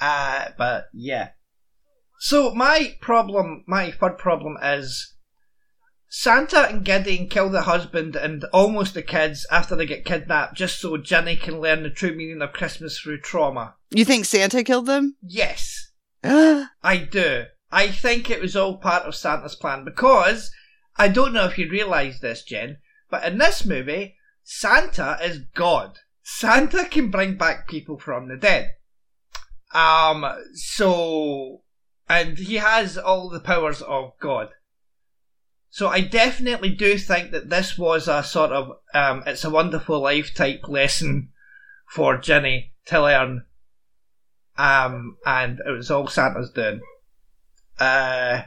Uh, 0.00 0.46
but 0.56 0.84
yeah. 0.94 1.30
So 2.20 2.54
my 2.54 2.96
problem, 3.00 3.64
my 3.66 3.90
third 3.90 4.16
problem 4.18 4.56
is 4.62 5.14
Santa 6.08 6.68
and 6.68 6.84
Gideon 6.84 7.28
kill 7.28 7.50
the 7.50 7.62
husband 7.62 8.16
and 8.16 8.44
almost 8.52 8.94
the 8.94 9.02
kids 9.02 9.46
after 9.50 9.76
they 9.76 9.84
get 9.86 10.04
kidnapped 10.06 10.56
just 10.56 10.80
so 10.80 10.96
Ginny 10.96 11.36
can 11.36 11.60
learn 11.60 11.82
the 11.82 11.90
true 11.90 12.14
meaning 12.14 12.40
of 12.40 12.52
Christmas 12.52 12.98
through 12.98 13.20
trauma. 13.20 13.74
You 13.90 14.04
think 14.04 14.24
Santa 14.24 14.64
killed 14.64 14.86
them? 14.86 15.16
Yes. 15.22 15.90
I 16.24 17.06
do. 17.10 17.44
I 17.70 17.88
think 17.88 18.30
it 18.30 18.40
was 18.40 18.56
all 18.56 18.78
part 18.78 19.04
of 19.04 19.14
Santa's 19.14 19.54
plan 19.54 19.84
because 19.84 20.50
I 20.96 21.08
don't 21.08 21.32
know 21.32 21.44
if 21.44 21.58
you 21.58 21.68
realise 21.68 22.20
this, 22.20 22.42
Jen, 22.42 22.78
but 23.10 23.24
in 23.24 23.38
this 23.38 23.64
movie, 23.64 24.16
Santa 24.42 25.18
is 25.22 25.40
God. 25.54 25.98
Santa 26.22 26.84
can 26.84 27.10
bring 27.10 27.36
back 27.36 27.68
people 27.68 27.98
from 27.98 28.28
the 28.28 28.36
dead. 28.36 28.74
Um, 29.74 30.24
so, 30.54 31.62
and 32.08 32.38
he 32.38 32.56
has 32.56 32.96
all 32.96 33.28
the 33.28 33.40
powers 33.40 33.82
of 33.82 34.12
God. 34.20 34.50
So 35.70 35.88
I 35.88 36.00
definitely 36.00 36.70
do 36.70 36.96
think 36.96 37.30
that 37.32 37.50
this 37.50 37.76
was 37.76 38.08
a 38.08 38.22
sort 38.22 38.52
of, 38.52 38.72
um, 38.94 39.22
it's 39.26 39.44
a 39.44 39.50
wonderful 39.50 40.00
life 40.00 40.34
type 40.34 40.66
lesson 40.66 41.30
for 41.86 42.16
Ginny 42.16 42.72
to 42.86 43.02
learn. 43.02 43.44
Um, 44.56 45.18
and 45.24 45.60
it 45.66 45.70
was 45.70 45.90
all 45.90 46.08
Santa's 46.08 46.50
doing. 46.50 46.80
Uh, 47.78 48.42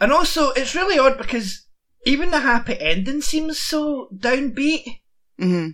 and 0.00 0.12
also, 0.12 0.50
it's 0.50 0.74
really 0.74 0.98
odd 0.98 1.18
because 1.18 1.66
even 2.06 2.30
the 2.30 2.40
happy 2.40 2.78
ending 2.80 3.20
seems 3.20 3.58
so 3.58 4.08
downbeat. 4.16 5.00
hmm 5.38 5.70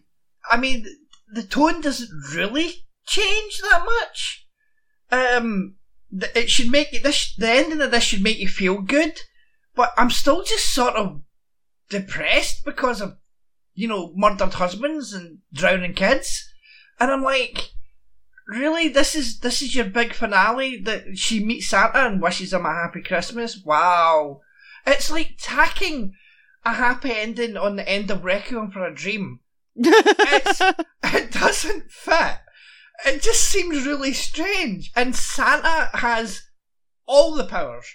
I 0.50 0.56
mean, 0.56 0.86
the 1.32 1.42
tone 1.42 1.80
doesn't 1.80 2.10
really 2.34 2.86
change 3.06 3.60
that 3.70 3.84
much. 3.84 4.46
Um, 5.10 5.76
it 6.34 6.50
should 6.50 6.70
make 6.70 6.92
you 6.92 7.00
this. 7.00 7.34
The 7.36 7.50
ending 7.50 7.80
of 7.80 7.90
this 7.90 8.04
should 8.04 8.22
make 8.22 8.38
you 8.38 8.48
feel 8.48 8.80
good, 8.80 9.20
but 9.74 9.92
I'm 9.96 10.10
still 10.10 10.42
just 10.44 10.72
sort 10.72 10.94
of 10.94 11.20
depressed 11.88 12.64
because 12.64 13.00
of 13.00 13.16
you 13.74 13.88
know 13.88 14.12
murdered 14.16 14.54
husbands 14.54 15.12
and 15.12 15.38
drowning 15.52 15.94
kids, 15.94 16.48
and 17.00 17.10
I'm 17.10 17.22
like, 17.22 17.70
really, 18.46 18.88
this 18.88 19.14
is 19.14 19.40
this 19.40 19.62
is 19.62 19.74
your 19.74 19.84
big 19.86 20.12
finale 20.14 20.80
that 20.82 21.18
she 21.18 21.44
meets 21.44 21.68
Santa 21.68 22.06
and 22.06 22.22
wishes 22.22 22.52
him 22.52 22.64
a 22.66 22.72
happy 22.72 23.02
Christmas. 23.02 23.60
Wow, 23.64 24.40
it's 24.86 25.10
like 25.10 25.36
tacking 25.40 26.14
a 26.64 26.72
happy 26.74 27.12
ending 27.12 27.56
on 27.56 27.76
the 27.76 27.88
end 27.88 28.10
of 28.10 28.24
Requiem 28.24 28.70
for 28.70 28.84
a 28.84 28.94
Dream 28.94 29.40
It's- 29.76 30.60
it 31.04 31.30
doesn't 31.32 31.90
fit. 31.90 32.38
It 33.04 33.22
just 33.22 33.44
seems 33.50 33.86
really 33.86 34.12
strange. 34.14 34.90
And 34.96 35.14
Santa 35.14 35.90
has 35.92 36.42
all 37.06 37.34
the 37.34 37.44
powers. 37.46 37.86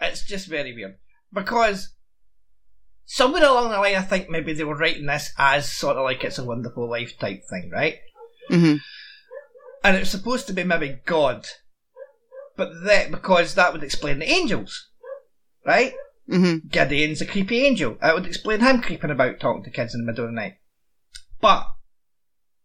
It's 0.00 0.26
just 0.26 0.46
very 0.48 0.74
weird. 0.74 0.96
Because 1.32 1.94
somewhere 3.06 3.44
along 3.44 3.70
the 3.70 3.78
line, 3.78 3.94
I 3.94 4.02
think 4.02 4.28
maybe 4.28 4.52
they 4.52 4.64
were 4.64 4.76
writing 4.76 5.06
this 5.06 5.32
as 5.38 5.70
sort 5.70 5.96
of 5.96 6.04
like 6.04 6.24
it's 6.24 6.38
a 6.38 6.44
wonderful 6.44 6.90
life 6.90 7.18
type 7.18 7.42
thing, 7.48 7.70
right? 7.72 7.96
hmm 8.48 8.76
And 9.84 9.96
it's 9.96 10.10
supposed 10.10 10.46
to 10.48 10.52
be 10.52 10.64
maybe 10.64 11.00
God. 11.06 11.46
But 12.56 12.70
that, 12.84 13.10
because 13.10 13.54
that 13.54 13.72
would 13.72 13.84
explain 13.84 14.18
the 14.18 14.30
angels, 14.30 14.88
right? 15.64 15.92
hmm 16.28 16.56
Gideon's 16.68 17.22
a 17.22 17.26
creepy 17.26 17.64
angel. 17.64 17.96
That 18.00 18.14
would 18.14 18.26
explain 18.26 18.60
him 18.60 18.82
creeping 18.82 19.10
about 19.10 19.40
talking 19.40 19.62
to 19.64 19.70
kids 19.70 19.94
in 19.94 20.00
the 20.00 20.06
middle 20.06 20.24
of 20.24 20.30
the 20.30 20.34
night. 20.34 20.54
But 21.40 21.66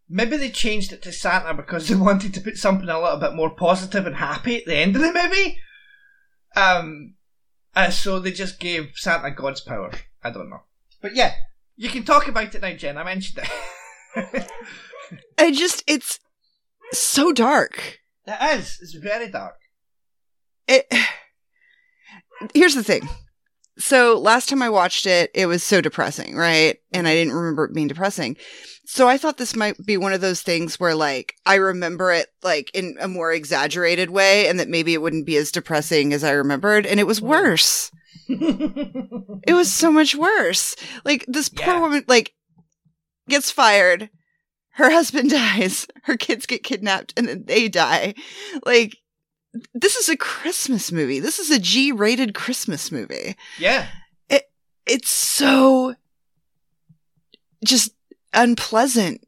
maybe 0.09 0.37
they 0.37 0.49
changed 0.49 0.91
it 0.91 1.01
to 1.03 1.11
Santa 1.11 1.53
because 1.53 1.87
they 1.89 1.95
wanted 1.95 2.33
to 2.33 2.41
put 2.41 2.57
something 2.57 2.89
a 2.89 2.99
little 2.99 3.19
bit 3.19 3.35
more 3.35 3.51
positive 3.51 4.05
and 4.05 4.15
happy 4.15 4.57
at 4.57 4.65
the 4.65 4.75
end 4.75 4.95
of 4.95 5.01
the 5.01 5.13
movie. 5.13 5.57
Um, 6.55 7.15
uh, 7.75 7.89
so 7.89 8.19
they 8.19 8.31
just 8.31 8.59
gave 8.59 8.91
Santa 8.95 9.31
God's 9.31 9.61
power. 9.61 9.91
I 10.23 10.29
don't 10.29 10.49
know. 10.49 10.63
But 11.01 11.15
yeah, 11.15 11.33
you 11.75 11.89
can 11.89 12.03
talk 12.03 12.27
about 12.27 12.53
it 12.53 12.61
now, 12.61 12.73
Jen. 12.73 12.97
I 12.97 13.03
mentioned 13.03 13.45
it. 14.15 14.49
I 15.37 15.51
just, 15.51 15.83
it's 15.87 16.19
so 16.99 17.31
dark. 17.31 17.99
it 18.27 18.59
is. 18.59 18.77
It's 18.81 18.93
very 18.93 19.29
dark. 19.29 19.55
It. 20.67 20.85
Here's 22.53 22.75
the 22.75 22.83
thing. 22.83 23.07
So 23.77 24.19
last 24.19 24.49
time 24.49 24.61
I 24.61 24.69
watched 24.69 25.05
it, 25.05 25.31
it 25.33 25.47
was 25.47 25.63
so 25.63 25.81
depressing, 25.81 26.35
right? 26.35 26.77
And 26.91 27.07
I 27.07 27.13
didn't 27.15 27.33
remember 27.33 27.65
it 27.65 27.73
being 27.73 27.87
depressing. 27.87 28.37
So 28.85 29.07
I 29.07 29.17
thought 29.17 29.37
this 29.37 29.55
might 29.55 29.77
be 29.85 29.97
one 29.97 30.13
of 30.13 30.21
those 30.21 30.41
things 30.41 30.79
where 30.79 30.93
like 30.93 31.33
I 31.45 31.55
remember 31.55 32.11
it 32.11 32.27
like 32.43 32.69
in 32.73 32.97
a 32.99 33.07
more 33.07 33.31
exaggerated 33.33 34.09
way 34.11 34.47
and 34.47 34.59
that 34.59 34.67
maybe 34.69 34.93
it 34.93 35.01
wouldn't 35.01 35.25
be 35.25 35.37
as 35.37 35.51
depressing 35.51 36.13
as 36.13 36.23
I 36.23 36.31
remembered. 36.31 36.85
And 36.85 36.99
it 36.99 37.07
was 37.07 37.21
worse. 37.21 37.91
It 38.29 39.53
was 39.53 39.71
so 39.71 39.91
much 39.91 40.15
worse. 40.15 40.75
Like 41.03 41.25
this 41.27 41.49
poor 41.49 41.73
Yeah. 41.73 41.79
woman 41.81 42.05
like 42.07 42.33
gets 43.27 43.51
fired, 43.51 44.09
her 44.73 44.89
husband 44.91 45.29
dies, 45.31 45.87
her 46.03 46.17
kids 46.17 46.45
get 46.45 46.63
kidnapped, 46.63 47.13
and 47.17 47.27
then 47.27 47.43
they 47.45 47.67
die. 47.69 48.13
Like 48.65 48.97
this 49.73 49.95
is 49.95 50.09
a 50.09 50.17
Christmas 50.17 50.91
movie. 50.91 51.19
This 51.19 51.37
is 51.39 51.51
a 51.51 51.59
G-rated 51.59 52.33
Christmas 52.33 52.91
movie. 52.91 53.35
yeah. 53.59 53.87
It, 54.29 54.49
It's 54.87 55.11
so 55.11 55.93
just 57.63 57.93
unpleasant. 58.33 59.25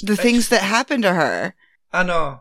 The 0.00 0.12
It's- 0.14 0.22
things 0.22 0.48
that 0.48 0.62
happen 0.62 1.02
to 1.02 1.14
her. 1.14 1.54
I 1.92 2.02
know. 2.02 2.40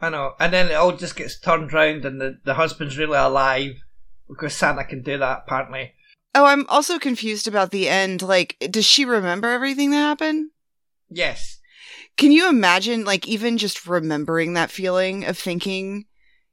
I 0.00 0.10
know. 0.10 0.34
And 0.40 0.52
then 0.52 0.68
it 0.70 0.74
all 0.74 0.96
just 0.96 1.16
gets 1.16 1.38
turned 1.38 1.72
around, 1.72 2.04
and 2.04 2.20
the, 2.20 2.38
the 2.44 2.54
husband's 2.54 2.98
really 2.98 3.16
alive 3.18 3.72
because 4.28 4.54
Santa 4.54 4.84
can 4.84 5.02
do 5.02 5.18
that 5.18 5.44
apparently. 5.46 5.94
Oh, 6.34 6.44
I'm 6.44 6.66
also 6.68 6.98
confused 6.98 7.46
about 7.46 7.70
the 7.70 7.88
end. 7.88 8.22
Like, 8.22 8.56
does 8.70 8.84
she 8.86 9.04
remember 9.04 9.50
everything 9.50 9.90
that 9.90 9.96
happened? 9.98 10.50
Yes. 11.10 11.58
Can 12.16 12.30
you 12.32 12.48
imagine, 12.48 13.04
like, 13.04 13.26
even 13.26 13.58
just 13.58 13.86
remembering 13.86 14.54
that 14.54 14.70
feeling 14.70 15.24
of 15.24 15.38
thinking 15.38 16.04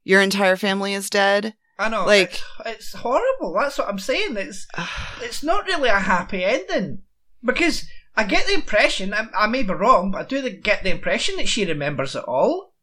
your 0.04 0.20
entire 0.20 0.56
family 0.56 0.94
is 0.94 1.10
dead? 1.10 1.54
I 1.78 1.88
know. 1.88 2.04
Like- 2.06 2.32
it's, 2.32 2.42
it's 2.66 2.92
horrible. 2.94 3.54
That's 3.58 3.78
what 3.78 3.88
I'm 3.88 3.98
saying. 3.98 4.36
It's 4.36 4.66
it's 5.22 5.42
not 5.42 5.66
really 5.66 5.88
a 5.88 5.98
happy 5.98 6.44
ending 6.44 7.02
because 7.44 7.86
I 8.16 8.24
get 8.24 8.46
the 8.46 8.54
impression. 8.54 9.14
I, 9.14 9.26
I 9.36 9.46
may 9.46 9.62
be 9.62 9.72
wrong, 9.72 10.10
but 10.10 10.22
I 10.22 10.24
do 10.24 10.48
get 10.50 10.82
the 10.82 10.90
impression 10.90 11.36
that 11.36 11.48
she 11.48 11.64
remembers 11.64 12.14
it 12.16 12.24
all 12.24 12.74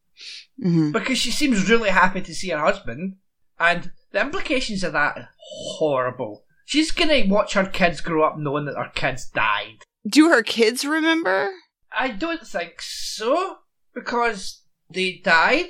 Mhm. 0.64 0.92
because 0.94 1.20
she 1.20 1.30
seems 1.30 1.70
really 1.70 1.90
happy 1.92 2.22
to 2.22 2.34
see 2.34 2.50
her 2.50 2.58
husband, 2.58 3.18
and 3.60 3.92
the 4.12 4.22
implications 4.22 4.84
of 4.84 4.94
that 4.94 5.16
are 5.18 5.30
horrible. 5.40 6.44
She's 6.66 6.92
gonna 6.92 7.24
watch 7.28 7.54
her 7.54 7.66
kids 7.68 8.02
grow 8.02 8.24
up 8.24 8.38
knowing 8.40 8.66
that 8.66 8.76
her 8.78 8.92
kids 8.96 9.30
died. 9.30 9.76
Do 10.10 10.30
her 10.30 10.42
kids 10.42 10.86
remember? 10.86 11.52
I 12.00 12.10
don't 12.10 12.46
think 12.48 12.82
so 12.82 13.58
because 13.94 14.62
they 14.90 15.14
died. 15.24 15.70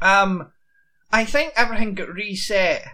Um, 0.00 0.50
I 1.12 1.24
think 1.24 1.52
everything 1.56 1.94
got 1.94 2.08
reset 2.12 2.84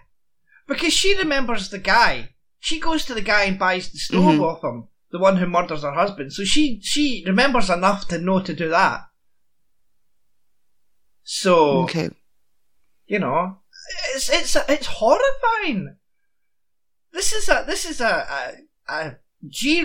because 0.68 0.92
she 0.92 1.16
remembers 1.16 1.70
the 1.70 1.79
guy. 1.79 2.35
She 2.61 2.79
goes 2.81 3.05
to 3.07 3.14
the 3.14 3.22
guy 3.22 3.44
and 3.44 3.59
buys 3.59 3.90
the 3.90 3.98
stove 3.98 4.22
Mhm. 4.37 4.42
off 4.42 4.62
him, 4.64 4.88
the 5.11 5.18
one 5.18 5.37
who 5.38 5.46
murders 5.46 5.83
her 5.83 5.92
husband. 5.92 6.33
So 6.33 6.44
she 6.44 6.81
she 6.83 7.24
remembers 7.27 7.70
enough 7.70 8.09
to 8.09 8.18
know 8.18 8.40
to 8.42 8.55
do 8.55 8.68
that. 8.68 9.00
So 11.22 11.83
Okay. 11.85 12.11
you 13.07 13.18
know, 13.18 13.61
it's 14.14 14.29
it's 14.31 14.57
it's 14.68 14.87
horrifying. 14.87 15.96
This 17.12 17.33
is 17.33 17.48
a 17.48 17.64
this 17.66 17.85
is 17.85 18.00
a 18.00 18.57
a, 18.88 18.92
a 18.94 19.16
G 19.48 19.83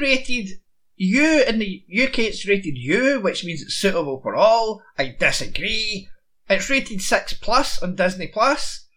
rated 0.99 1.15
U 1.15 1.43
in 1.47 1.59
the 1.59 1.83
UK. 2.03 2.19
It's 2.19 2.47
rated 2.47 2.77
U, 2.77 3.19
which 3.19 3.45
means 3.45 3.61
it's 3.61 3.75
suitable 3.75 4.19
for 4.21 4.35
all. 4.35 4.81
I 4.97 5.15
disagree. 5.19 6.09
It's 6.49 6.69
rated 6.69 7.01
six 7.01 7.33
plus 7.33 7.81
on 7.81 7.95
Disney 7.95 8.27
Plus. 8.27 8.87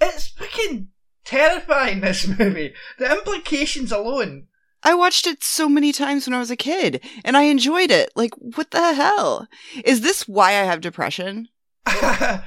It's 0.00 0.28
fucking 0.28 0.88
terrifying. 1.24 2.00
This 2.10 2.26
movie, 2.26 2.72
the 2.98 3.10
implications 3.10 3.92
alone. 3.92 4.46
I 4.82 4.94
watched 4.94 5.26
it 5.26 5.44
so 5.44 5.68
many 5.68 5.92
times 5.92 6.26
when 6.26 6.32
I 6.32 6.38
was 6.38 6.50
a 6.50 6.56
kid 6.56 7.04
and 7.22 7.36
I 7.36 7.42
enjoyed 7.42 7.90
it. 7.90 8.10
Like, 8.16 8.32
what 8.38 8.70
the 8.70 8.94
hell? 8.94 9.46
Is 9.84 10.00
this 10.00 10.26
why 10.26 10.52
I 10.52 10.64
have 10.64 10.80
depression? 10.80 11.48
I 11.86 12.44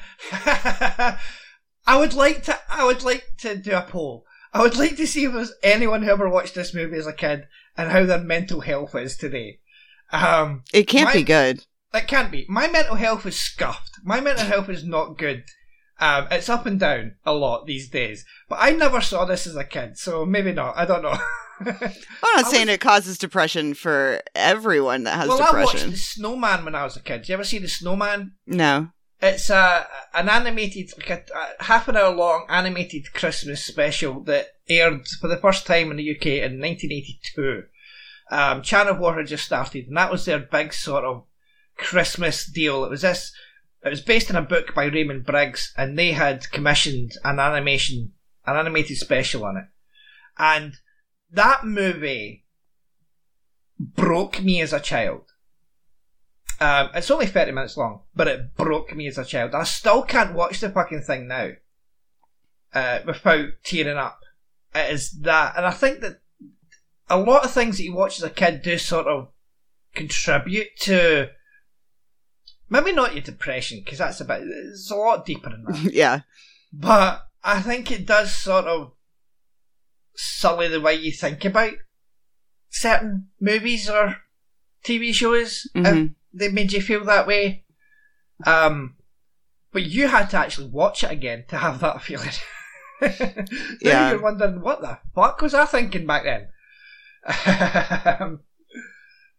would 1.87 2.13
like 2.15 2.43
to. 2.43 2.57
I 2.71 2.85
would 2.85 3.03
like 3.03 3.25
to 3.39 3.55
do 3.55 3.75
a 3.75 3.81
poll. 3.81 4.25
I 4.51 4.61
would 4.61 4.77
like 4.77 4.95
to 4.97 5.05
see 5.05 5.25
if 5.25 5.33
there's 5.33 5.53
anyone 5.61 6.01
who 6.03 6.09
ever 6.09 6.29
watched 6.29 6.55
this 6.55 6.73
movie 6.73 6.97
as 6.97 7.07
a 7.07 7.13
kid 7.13 7.47
and 7.77 7.91
how 7.91 8.05
their 8.05 8.19
mental 8.19 8.61
health 8.61 8.95
is 8.95 9.17
today. 9.17 9.59
Um, 10.11 10.63
It 10.73 10.83
can't 10.83 11.05
my- 11.05 11.13
be 11.13 11.23
good. 11.23 11.65
It 11.93 12.07
can't 12.07 12.31
be. 12.31 12.45
My 12.49 12.67
mental 12.67 12.95
health 12.95 13.25
is 13.25 13.39
scuffed. 13.39 13.91
My 14.03 14.19
mental 14.19 14.45
health 14.47 14.67
is 14.69 14.83
not 14.83 15.17
good. 15.17 15.43
Um, 15.99 16.27
it's 16.31 16.49
up 16.49 16.65
and 16.65 16.79
down 16.79 17.15
a 17.23 17.33
lot 17.33 17.67
these 17.67 17.87
days. 17.87 18.25
But 18.49 18.57
I 18.61 18.71
never 18.71 18.99
saw 18.99 19.25
this 19.25 19.45
as 19.45 19.55
a 19.55 19.63
kid, 19.63 19.97
so 19.97 20.25
maybe 20.25 20.51
not. 20.51 20.75
I 20.75 20.85
don't 20.85 21.03
know. 21.03 21.17
I'm 21.59 21.67
not 21.69 21.91
I 22.23 22.43
saying 22.49 22.65
was- 22.67 22.75
it 22.75 22.81
causes 22.81 23.17
depression 23.19 23.73
for 23.75 24.21
everyone 24.33 25.03
that 25.03 25.15
has 25.15 25.27
well, 25.29 25.37
I 25.37 25.39
watched 25.41 25.71
depression. 25.73 25.91
The 25.91 25.97
Snowman 25.97 26.65
when 26.65 26.73
I 26.75 26.83
was 26.83 26.97
a 26.97 27.01
kid. 27.01 27.19
Did 27.21 27.29
you 27.29 27.33
ever 27.35 27.43
see 27.43 27.59
The 27.59 27.67
Snowman? 27.67 28.33
No. 28.47 28.89
It's 29.23 29.49
a 29.49 29.87
an 30.13 30.27
animated, 30.27 30.91
like 30.97 31.09
a, 31.09 31.23
a 31.33 31.63
half 31.63 31.87
an 31.87 31.95
hour 31.95 32.13
long 32.13 32.45
animated 32.49 33.13
Christmas 33.13 33.63
special 33.63 34.19
that 34.25 34.57
aired 34.67 35.07
for 35.07 35.29
the 35.29 35.37
first 35.37 35.65
time 35.65 35.91
in 35.91 35.97
the 35.97 36.11
UK 36.11 36.25
in 36.25 36.59
1982. 36.59 37.63
Um, 38.29 38.61
Channel 38.61 38.97
4 38.97 39.19
had 39.19 39.27
just 39.27 39.45
started, 39.45 39.87
and 39.87 39.95
that 39.95 40.11
was 40.11 40.25
their 40.25 40.39
big 40.39 40.73
sort 40.73 41.05
of 41.05 41.23
Christmas 41.77 42.45
deal. 42.45 42.83
It 42.83 42.89
was 42.89 43.03
this. 43.03 43.33
It 43.85 43.89
was 43.89 44.01
based 44.01 44.29
on 44.29 44.35
a 44.35 44.41
book 44.41 44.75
by 44.75 44.85
Raymond 44.85 45.25
Briggs, 45.25 45.73
and 45.77 45.97
they 45.97 46.11
had 46.11 46.51
commissioned 46.51 47.13
an 47.23 47.39
animation, 47.39 48.11
an 48.45 48.57
animated 48.57 48.97
special 48.97 49.45
on 49.45 49.55
it, 49.55 49.67
and 50.37 50.73
that 51.31 51.65
movie 51.65 52.43
broke 53.79 54.41
me 54.41 54.59
as 54.59 54.73
a 54.73 54.81
child. 54.81 55.32
Um, 56.59 56.89
it's 56.93 57.11
only 57.11 57.25
30 57.25 57.51
minutes 57.51 57.77
long, 57.77 58.01
but 58.15 58.27
it 58.27 58.55
broke 58.55 58.95
me 58.95 59.07
as 59.07 59.17
a 59.17 59.25
child. 59.25 59.53
I 59.55 59.63
still 59.63 60.03
can't 60.03 60.33
watch 60.33 60.59
the 60.59 60.69
fucking 60.69 61.01
thing 61.01 61.27
now 61.27 61.49
uh, 62.73 62.99
without 63.05 63.49
tearing 63.63 63.97
up. 63.97 64.21
It 64.73 64.91
is 64.91 65.11
that. 65.21 65.55
And 65.57 65.65
I 65.65 65.71
think 65.71 65.99
that 66.01 66.21
a 67.09 67.17
lot 67.17 67.43
of 67.43 67.51
things 67.51 67.77
that 67.77 67.83
you 67.83 67.93
watch 67.93 68.17
as 68.17 68.23
a 68.23 68.29
kid 68.29 68.61
do 68.61 68.77
sort 68.77 69.07
of 69.07 69.29
contribute 69.93 70.75
to 70.81 71.29
maybe 72.69 72.91
not 72.91 73.13
your 73.13 73.23
depression, 73.23 73.81
because 73.83 73.99
that's 73.99 74.21
a 74.21 74.25
bit, 74.25 74.41
it's 74.43 74.89
a 74.89 74.95
lot 74.95 75.25
deeper 75.25 75.49
than 75.49 75.63
that. 75.65 75.77
yeah. 75.93 76.21
But 76.71 77.27
I 77.43 77.61
think 77.61 77.91
it 77.91 78.05
does 78.05 78.33
sort 78.33 78.65
of 78.65 78.93
sully 80.15 80.67
the 80.67 80.81
way 80.81 80.95
you 80.95 81.11
think 81.11 81.43
about 81.45 81.73
certain 82.69 83.27
movies 83.39 83.89
or 83.89 84.17
TV 84.83 85.13
shows. 85.13 85.69
If 85.75 85.83
Mhm. 85.85 86.15
They 86.33 86.49
made 86.49 86.71
you 86.73 86.81
feel 86.81 87.03
that 87.05 87.27
way. 87.27 87.63
Um, 88.45 88.95
but 89.71 89.83
you 89.83 90.07
had 90.07 90.29
to 90.31 90.37
actually 90.37 90.67
watch 90.69 91.03
it 91.03 91.11
again 91.11 91.45
to 91.49 91.57
have 91.57 91.79
that 91.79 92.01
feeling. 92.01 92.29
now 93.01 93.09
Yeah. 93.81 94.11
you're 94.11 94.21
wondering 94.21 94.61
what 94.61 94.81
the 94.81 94.99
fuck 95.15 95.41
was 95.41 95.53
I 95.53 95.65
thinking 95.65 96.05
back 96.05 96.23
then. 96.23 96.47
Um, 98.19 98.41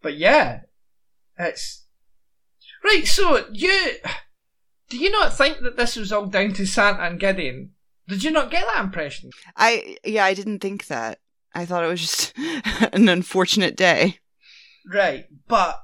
but 0.02 0.16
yeah, 0.16 0.60
it's 1.38 1.84
right. 2.82 3.06
So 3.06 3.44
you 3.52 3.96
do 4.88 4.98
you 4.98 5.10
not 5.10 5.34
think 5.36 5.60
that 5.60 5.76
this 5.76 5.96
was 5.96 6.12
all 6.12 6.26
down 6.26 6.52
to 6.54 6.66
Santa 6.66 7.02
and 7.02 7.20
Gideon? 7.20 7.70
Did 8.08 8.22
you 8.24 8.30
not 8.30 8.50
get 8.50 8.64
that 8.72 8.82
impression? 8.84 9.30
I 9.56 9.96
yeah, 10.04 10.24
I 10.24 10.34
didn't 10.34 10.60
think 10.60 10.86
that. 10.86 11.20
I 11.54 11.64
thought 11.66 11.84
it 11.84 11.88
was 11.88 12.00
just 12.00 12.32
an 12.94 13.08
unfortunate 13.08 13.76
day. 13.76 14.18
Right, 14.92 15.26
but 15.46 15.83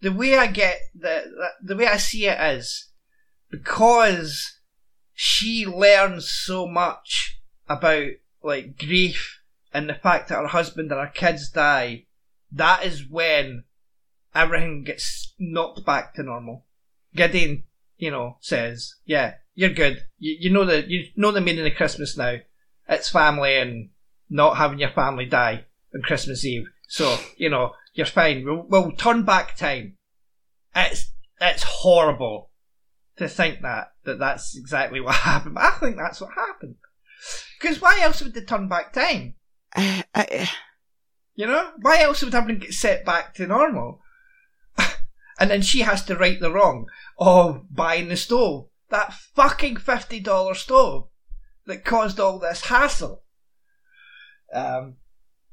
the 0.00 0.12
way 0.12 0.36
I 0.36 0.46
get 0.48 0.78
the 0.94 1.52
the 1.62 1.76
way 1.76 1.86
I 1.86 1.96
see 1.96 2.26
it 2.26 2.40
is 2.40 2.88
because 3.50 4.58
she 5.14 5.66
learns 5.66 6.28
so 6.28 6.66
much 6.66 7.40
about 7.68 8.08
like 8.42 8.78
grief 8.78 9.40
and 9.72 9.88
the 9.88 9.94
fact 9.94 10.28
that 10.28 10.40
her 10.40 10.46
husband 10.46 10.90
and 10.90 11.00
her 11.00 11.12
kids 11.12 11.48
die. 11.50 12.04
That 12.50 12.84
is 12.84 13.08
when 13.08 13.64
everything 14.34 14.84
gets 14.84 15.34
knocked 15.38 15.86
back 15.86 16.14
to 16.14 16.22
normal. 16.22 16.66
Gideon, 17.14 17.64
you 17.96 18.10
know, 18.10 18.36
says, 18.40 18.96
"Yeah, 19.04 19.34
you're 19.54 19.70
good. 19.70 20.04
You, 20.18 20.36
you 20.40 20.50
know 20.50 20.64
the 20.64 20.88
you 20.88 21.06
know 21.16 21.30
the 21.30 21.40
meaning 21.40 21.66
of 21.66 21.74
Christmas 21.74 22.16
now. 22.16 22.36
It's 22.88 23.10
family 23.10 23.56
and 23.56 23.90
not 24.28 24.56
having 24.56 24.78
your 24.78 24.90
family 24.90 25.26
die 25.26 25.64
on 25.94 26.02
Christmas 26.02 26.44
Eve. 26.44 26.66
So 26.88 27.16
you 27.36 27.48
know 27.48 27.74
you're 27.94 28.06
fine. 28.06 28.44
We'll, 28.44 28.66
we'll 28.68 28.92
turn 28.92 29.24
back 29.24 29.56
time. 29.56 29.96
It's 30.74 31.12
it's 31.40 31.62
horrible 31.62 32.50
to 33.16 33.28
think 33.28 33.62
that 33.62 33.92
that 34.04 34.18
that's 34.18 34.56
exactly 34.56 35.00
what 35.00 35.14
happened. 35.30 35.54
But 35.54 35.64
I 35.64 35.70
think 35.72 35.96
that's 35.96 36.20
what 36.20 36.32
happened. 36.34 36.76
Because 37.60 37.80
why 37.80 38.00
else 38.00 38.22
would 38.22 38.34
they 38.34 38.42
turn 38.42 38.68
back 38.68 38.92
time? 38.92 39.34
I, 39.76 40.04
I, 40.14 40.50
You 41.34 41.46
know, 41.46 41.70
why 41.80 42.00
else 42.00 42.22
would 42.22 42.34
everything 42.34 42.60
get 42.60 42.74
set 42.74 43.04
back 43.04 43.34
to 43.34 43.46
normal? 43.46 44.00
and 45.38 45.50
then 45.50 45.62
she 45.62 45.80
has 45.80 46.04
to 46.06 46.16
right 46.16 46.40
the 46.40 46.52
wrong 46.52 46.86
of 47.18 47.66
buying 47.74 48.08
the 48.08 48.16
stove, 48.16 48.68
that 48.88 49.12
fucking 49.12 49.76
fifty 49.76 50.20
dollar 50.20 50.54
stove 50.54 51.08
that 51.66 51.84
caused 51.84 52.18
all 52.18 52.38
this 52.38 52.62
hassle. 52.62 53.22
Um. 54.52 54.96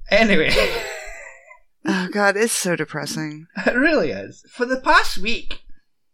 Anyway. 0.09 0.53
oh 1.85 2.07
god, 2.11 2.37
it's 2.37 2.53
so 2.53 2.75
depressing. 2.75 3.47
It 3.65 3.75
really 3.75 4.11
is. 4.11 4.45
For 4.49 4.65
the 4.65 4.79
past 4.79 5.17
week, 5.17 5.63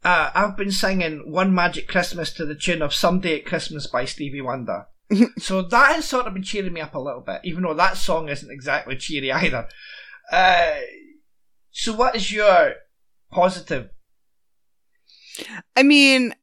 uh, 0.03 0.31
I've 0.33 0.57
been 0.57 0.71
singing 0.71 1.31
One 1.31 1.53
Magic 1.53 1.87
Christmas 1.87 2.31
to 2.33 2.45
the 2.45 2.55
tune 2.55 2.81
of 2.81 2.93
Someday 2.93 3.39
at 3.39 3.45
Christmas 3.45 3.87
by 3.87 4.05
Stevie 4.05 4.41
Wonder. 4.41 4.85
so 5.37 5.61
that 5.61 5.95
has 5.95 6.05
sort 6.05 6.27
of 6.27 6.33
been 6.33 6.43
cheering 6.43 6.73
me 6.73 6.81
up 6.81 6.95
a 6.95 6.99
little 6.99 7.21
bit, 7.21 7.41
even 7.43 7.63
though 7.63 7.73
that 7.73 7.97
song 7.97 8.29
isn't 8.29 8.51
exactly 8.51 8.95
cheery 8.95 9.31
either. 9.31 9.67
Uh, 10.31 10.75
so 11.71 11.93
what 11.93 12.15
is 12.15 12.31
your 12.31 12.73
positive? 13.31 13.89
I 15.75 15.83
mean, 15.83 16.33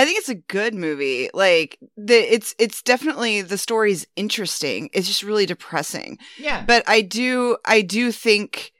I 0.00 0.06
think 0.06 0.16
it's 0.16 0.30
a 0.30 0.34
good 0.34 0.74
movie. 0.74 1.28
Like 1.34 1.78
the 1.94 2.14
it's 2.14 2.54
it's 2.58 2.80
definitely 2.80 3.42
the 3.42 3.58
story's 3.58 4.06
interesting. 4.16 4.88
It's 4.94 5.06
just 5.06 5.22
really 5.22 5.44
depressing. 5.44 6.16
Yeah. 6.38 6.64
But 6.66 6.84
I 6.86 7.02
do 7.02 7.58
I 7.66 7.82
do 7.82 8.10
think 8.10 8.72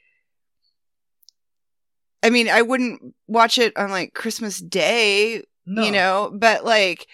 I 2.23 2.31
mean, 2.31 2.49
I 2.49 2.63
wouldn't 2.63 3.15
watch 3.27 3.59
it 3.59 3.77
on 3.77 3.91
like 3.91 4.15
Christmas 4.15 4.61
Day, 4.61 5.43
no. 5.67 5.83
you 5.83 5.91
know, 5.91 6.33
but 6.35 6.65
like 6.65 7.07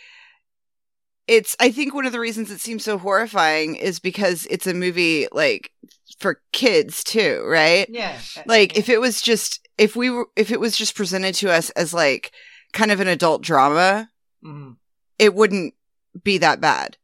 it's 1.27 1.57
I 1.59 1.73
think 1.73 1.93
one 1.93 2.07
of 2.07 2.13
the 2.13 2.21
reasons 2.21 2.53
it 2.53 2.61
seems 2.61 2.85
so 2.85 2.99
horrifying 2.99 3.75
is 3.75 3.99
because 3.99 4.47
it's 4.49 4.69
a 4.69 4.75
movie 4.75 5.27
like 5.33 5.73
for 6.21 6.41
kids 6.53 7.03
too, 7.03 7.45
right? 7.45 7.89
Yeah. 7.91 8.17
Like 8.47 8.79
if 8.79 8.89
it 8.89 9.01
was 9.01 9.21
just 9.21 9.67
if 9.79 9.97
we 9.97 10.11
were 10.11 10.29
if 10.37 10.53
it 10.53 10.61
was 10.61 10.77
just 10.77 10.95
presented 10.95 11.35
to 11.37 11.53
us 11.53 11.71
as 11.71 11.93
like 11.93 12.31
kind 12.77 12.93
of 12.93 13.01
an 13.01 13.09
adult 13.09 13.43
drama, 13.43 14.11
Mhm. 14.45 14.77
it 15.19 15.35
wouldn't 15.35 15.75
be 16.23 16.39
that 16.39 16.61
bad. 16.61 16.97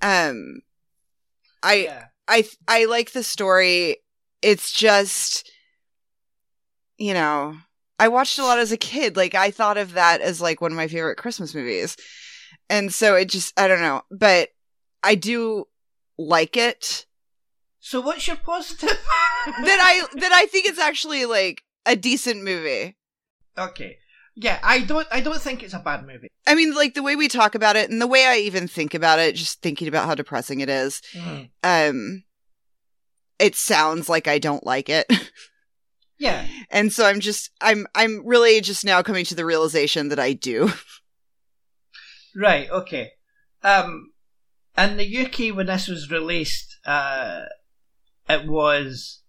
Um 0.00 0.62
I 1.62 1.74
yeah. 1.74 2.04
I 2.28 2.44
I 2.66 2.84
like 2.86 3.12
the 3.12 3.22
story. 3.24 3.98
It's 4.42 4.72
just 4.72 5.50
you 6.98 7.14
know, 7.14 7.56
I 7.98 8.08
watched 8.08 8.38
a 8.38 8.42
lot 8.44 8.58
as 8.58 8.72
a 8.72 8.76
kid. 8.76 9.16
Like 9.16 9.34
I 9.34 9.50
thought 9.50 9.76
of 9.78 9.92
that 9.92 10.20
as 10.20 10.40
like 10.40 10.60
one 10.60 10.72
of 10.72 10.76
my 10.76 10.88
favorite 10.88 11.16
Christmas 11.16 11.54
movies. 11.54 11.96
And 12.70 12.92
so 12.92 13.14
it 13.14 13.26
just 13.28 13.58
I 13.58 13.68
don't 13.68 13.80
know, 13.80 14.02
but 14.10 14.50
I 15.02 15.14
do 15.14 15.66
like 16.18 16.56
it. 16.56 17.06
So 17.80 18.00
what's 18.00 18.26
your 18.26 18.36
positive? 18.36 18.88
That 19.46 19.80
I 19.80 20.06
that 20.20 20.32
I 20.32 20.46
think 20.46 20.66
it's 20.66 20.78
actually 20.78 21.24
like 21.24 21.62
a 21.86 21.96
decent 21.96 22.42
movie. 22.42 22.96
okay. 23.56 23.98
Yeah, 24.40 24.60
I 24.62 24.82
don't. 24.82 25.06
I 25.10 25.20
don't 25.20 25.40
think 25.40 25.64
it's 25.64 25.74
a 25.74 25.80
bad 25.80 26.06
movie. 26.06 26.28
I 26.46 26.54
mean, 26.54 26.72
like 26.72 26.94
the 26.94 27.02
way 27.02 27.16
we 27.16 27.26
talk 27.26 27.56
about 27.56 27.74
it 27.74 27.90
and 27.90 28.00
the 28.00 28.06
way 28.06 28.24
I 28.24 28.36
even 28.36 28.68
think 28.68 28.94
about 28.94 29.18
it, 29.18 29.34
just 29.34 29.60
thinking 29.62 29.88
about 29.88 30.06
how 30.06 30.14
depressing 30.14 30.60
it 30.60 30.68
is. 30.68 31.02
Mhm. 31.12 31.50
Um 31.64 32.22
it 33.40 33.56
sounds 33.56 34.08
like 34.08 34.28
I 34.28 34.38
don't 34.38 34.64
like 34.64 34.88
it. 34.88 35.06
Yeah. 36.20 36.46
and 36.70 36.92
so 36.92 37.06
I'm 37.06 37.20
just 37.20 37.50
I'm 37.60 37.86
I'm 37.94 38.26
really 38.26 38.60
just 38.60 38.84
now 38.84 39.02
coming 39.02 39.24
to 39.26 39.36
the 39.36 39.44
realization 39.44 40.08
that 40.08 40.18
I 40.18 40.32
do. 40.32 40.70
Right, 42.36 42.68
okay. 42.70 43.12
Um, 43.62 44.12
in 44.76 44.96
the 44.96 45.04
UK 45.06 45.54
when 45.56 45.66
this 45.66 45.88
was 45.88 46.10
released, 46.10 46.78
uh, 46.86 47.42
it 48.28 48.46
was 48.46 49.22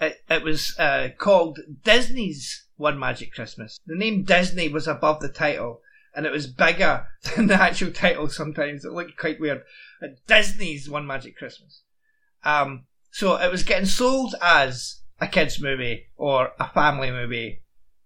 it, 0.00 0.16
it 0.28 0.42
was 0.42 0.74
uh, 0.78 1.08
called 1.18 1.58
Disney's 1.84 2.66
One 2.80 2.98
Magic 2.98 3.32
Christmas. 3.32 3.78
The 3.86 3.94
name 3.94 4.24
Disney 4.24 4.68
was 4.68 4.88
above 4.88 5.20
the 5.20 5.28
title, 5.28 5.82
and 6.14 6.24
it 6.24 6.32
was 6.32 6.46
bigger 6.46 7.06
than 7.36 7.46
the 7.46 7.54
actual 7.54 7.92
title. 7.92 8.28
Sometimes 8.28 8.84
it 8.84 8.92
looked 8.92 9.16
quite 9.18 9.38
weird. 9.38 9.62
Disney's 10.26 10.88
One 10.88 11.06
Magic 11.06 11.36
Christmas. 11.36 11.82
Um, 12.42 12.86
so 13.12 13.36
it 13.36 13.50
was 13.52 13.62
getting 13.64 13.86
sold 13.86 14.34
as 14.40 15.02
a 15.20 15.28
kids 15.28 15.60
movie 15.60 16.06
or 16.16 16.52
a 16.58 16.68
family 16.70 17.10
movie, 17.10 17.62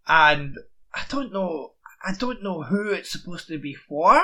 and 0.09 0.57
I 0.93 1.05
don't 1.09 1.33
know. 1.33 1.75
I 2.05 2.13
don't 2.13 2.43
know 2.43 2.63
who 2.63 2.91
it's 2.91 3.11
supposed 3.13 3.47
to 3.49 3.59
be 3.59 3.75
for. 3.75 4.21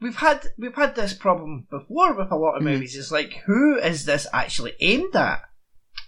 We've 0.00 0.16
had 0.16 0.46
we've 0.56 0.74
had 0.74 0.94
this 0.94 1.14
problem 1.14 1.66
before 1.68 2.14
with 2.14 2.30
a 2.30 2.36
lot 2.36 2.54
of 2.56 2.62
Mhm. 2.62 2.66
movies. 2.74 2.96
It's 2.96 3.10
like 3.10 3.42
who 3.46 3.76
is 3.78 4.04
this 4.04 4.26
actually 4.32 4.74
aimed 4.80 5.16
at? 5.16 5.42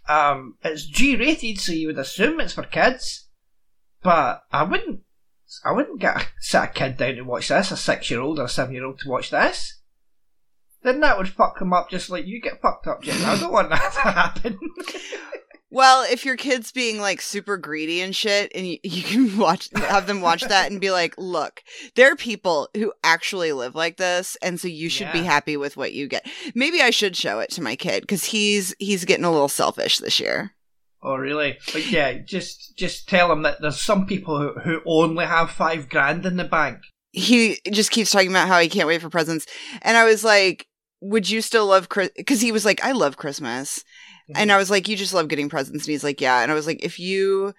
Um, 0.09 0.57
it's 0.63 0.87
G 0.87 1.17
rated, 1.17 1.59
so 1.61 1.73
you 1.73 1.89
would 1.89 1.99
assume 1.99 2.39
it's 2.41 2.53
for 2.53 2.63
kids, 2.65 3.24
but 4.05 4.45
I 4.53 4.63
wouldn't. 4.63 5.01
I 5.65 5.73
wouldn't 5.73 6.01
get 6.01 6.17
a, 6.17 6.27
sit 6.41 6.63
a 6.63 6.67
kid 6.69 6.97
down 6.97 7.17
to 7.17 7.23
watch 7.23 7.49
this, 7.49 7.73
a 7.73 7.77
six 7.77 8.11
year 8.11 8.21
old 8.21 8.39
or 8.39 8.45
a 8.45 8.49
seven 8.49 8.75
year 8.75 8.85
old 8.85 9.01
to 9.01 9.09
watch 9.09 9.31
this. 9.31 9.81
Then 10.83 11.01
that 11.01 11.17
would 11.17 11.29
fuck 11.29 11.59
them 11.59 11.73
up 11.73 11.91
just 11.91 12.11
like 12.11 12.27
you 12.27 12.41
get 12.41 12.61
fucked 12.61 12.87
up, 12.87 13.03
Jen. 13.03 13.25
I 13.25 13.41
don't 13.41 13.53
want 13.53 13.71
that 13.71 13.93
to 13.95 14.01
happen. 14.01 14.59
Well, 15.75 16.07
if 16.09 16.25
your 16.25 16.37
kid's 16.37 16.71
being 16.71 17.01
like 17.01 17.21
super 17.21 17.57
greedy 17.57 18.01
and 18.01 18.15
shit, 18.15 18.53
and 18.55 18.65
you, 18.65 18.79
you 18.85 19.03
can 19.03 19.37
watch, 19.39 19.71
have 19.75 20.07
them 20.07 20.21
watch 20.21 20.43
that 20.43 20.71
and 20.71 20.81
be 20.81 20.93
like, 20.93 21.15
look, 21.19 21.65
there 21.97 22.13
are 22.13 22.17
people 22.17 22.69
who 22.75 22.93
actually 23.03 23.53
live 23.53 23.75
like 23.75 23.97
this, 23.97 24.37
and 24.41 24.61
so 24.61 24.69
you 24.69 24.89
should 24.89 25.11
be 25.11 25.23
happy 25.23 25.57
with 25.57 25.77
what 25.77 25.93
you 25.93 26.07
get. 26.07 26.29
Maybe 26.55 26.81
I 26.81 26.91
should 26.91 27.17
show 27.17 27.41
it 27.41 27.51
to 27.53 27.63
my 27.63 27.75
kid 27.75 28.03
because 28.03 28.27
he's 28.27 28.73
he's 28.79 29.05
getting 29.05 29.25
a 29.25 29.33
little 29.33 29.49
selfish 29.49 29.99
this 29.99 30.21
year. 30.21 30.53
Oh, 31.05 31.17
really? 31.17 31.59
But 31.73 31.87
yeah, 31.91 32.19
just 32.19 32.77
just 32.77 33.09
tell 33.09 33.31
him 33.31 33.43
that 33.43 33.61
there's 33.61 33.81
some 33.81 34.07
people 34.07 34.39
who, 34.41 34.59
who 34.61 34.81
only 34.87 35.27
have 35.27 35.51
five 35.51 35.89
grand 35.89 36.27
in 36.27 36.37
the 36.37 36.45
bank. 36.45 36.79
He 37.13 37.61
just 37.71 37.91
keeps 37.91 38.11
talking 38.11 38.31
about 38.31 38.49
how 38.49 38.59
he 38.59 38.69
can't 38.69 38.89
wait 38.89 39.01
for 39.01 39.11
presents, 39.11 39.47
and 39.83 39.97
I 39.97 40.05
was 40.05 40.25
like, 40.25 40.67
would 41.01 41.29
you 41.29 41.41
still 41.41 41.67
love 41.67 41.89
Chris? 41.89 42.11
Because 42.17 42.41
he 42.41 42.51
was 42.51 42.65
like, 42.65 42.83
I 42.83 42.93
love 42.93 43.17
Christmas. 43.17 43.85
And 44.35 44.51
I 44.51 44.57
was 44.57 44.71
like, 44.71 44.89
you 44.89 44.97
just 44.97 45.13
love 45.13 45.29
getting 45.29 45.51
presents. 45.51 45.85
And 45.85 45.91
he's 45.91 46.05
like, 46.05 46.21
yeah. 46.21 46.41
And 46.41 46.51
I 46.51 46.55
was 46.55 46.67
like, 46.67 46.83
if 46.83 46.99
you, 46.99 47.53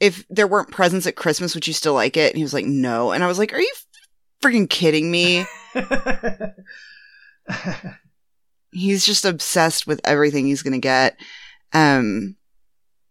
if 0.00 0.24
there 0.30 0.46
weren't 0.46 0.70
presents 0.70 1.06
at 1.06 1.16
Christmas, 1.16 1.54
would 1.54 1.66
you 1.66 1.74
still 1.74 1.92
like 1.92 2.16
it? 2.16 2.30
And 2.30 2.38
he 2.38 2.42
was 2.42 2.54
like, 2.54 2.64
no. 2.64 3.12
And 3.12 3.22
I 3.22 3.26
was 3.26 3.38
like, 3.38 3.52
are 3.52 3.60
you 3.60 3.74
freaking 4.42 4.68
kidding 4.68 5.10
me? 5.10 5.44
he's 8.70 9.04
just 9.04 9.24
obsessed 9.24 9.86
with 9.86 10.00
everything 10.04 10.46
he's 10.46 10.62
going 10.62 10.72
to 10.72 10.78
get. 10.78 11.18
Um, 11.72 12.36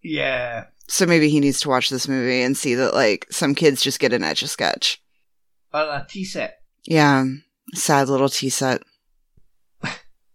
yeah. 0.06 0.66
so 0.88 1.06
maybe 1.06 1.30
he 1.30 1.40
needs 1.40 1.60
to 1.62 1.70
watch 1.70 1.90
this 1.90 2.08
movie 2.08 2.42
and 2.42 2.56
see 2.56 2.76
that 2.76 2.94
like 2.94 3.28
some 3.32 3.56
kids 3.56 3.82
just 3.82 4.00
get 4.00 4.14
an 4.14 4.24
etch 4.24 4.42
a 4.44 4.48
sketch. 4.48 5.02
Or 5.74 5.82
a 5.82 6.06
tea 6.08 6.24
set. 6.26 6.60
Yeah. 6.86 7.26
Sad 7.74 8.08
little 8.10 8.30
tea 8.30 8.50
set. 8.50 8.84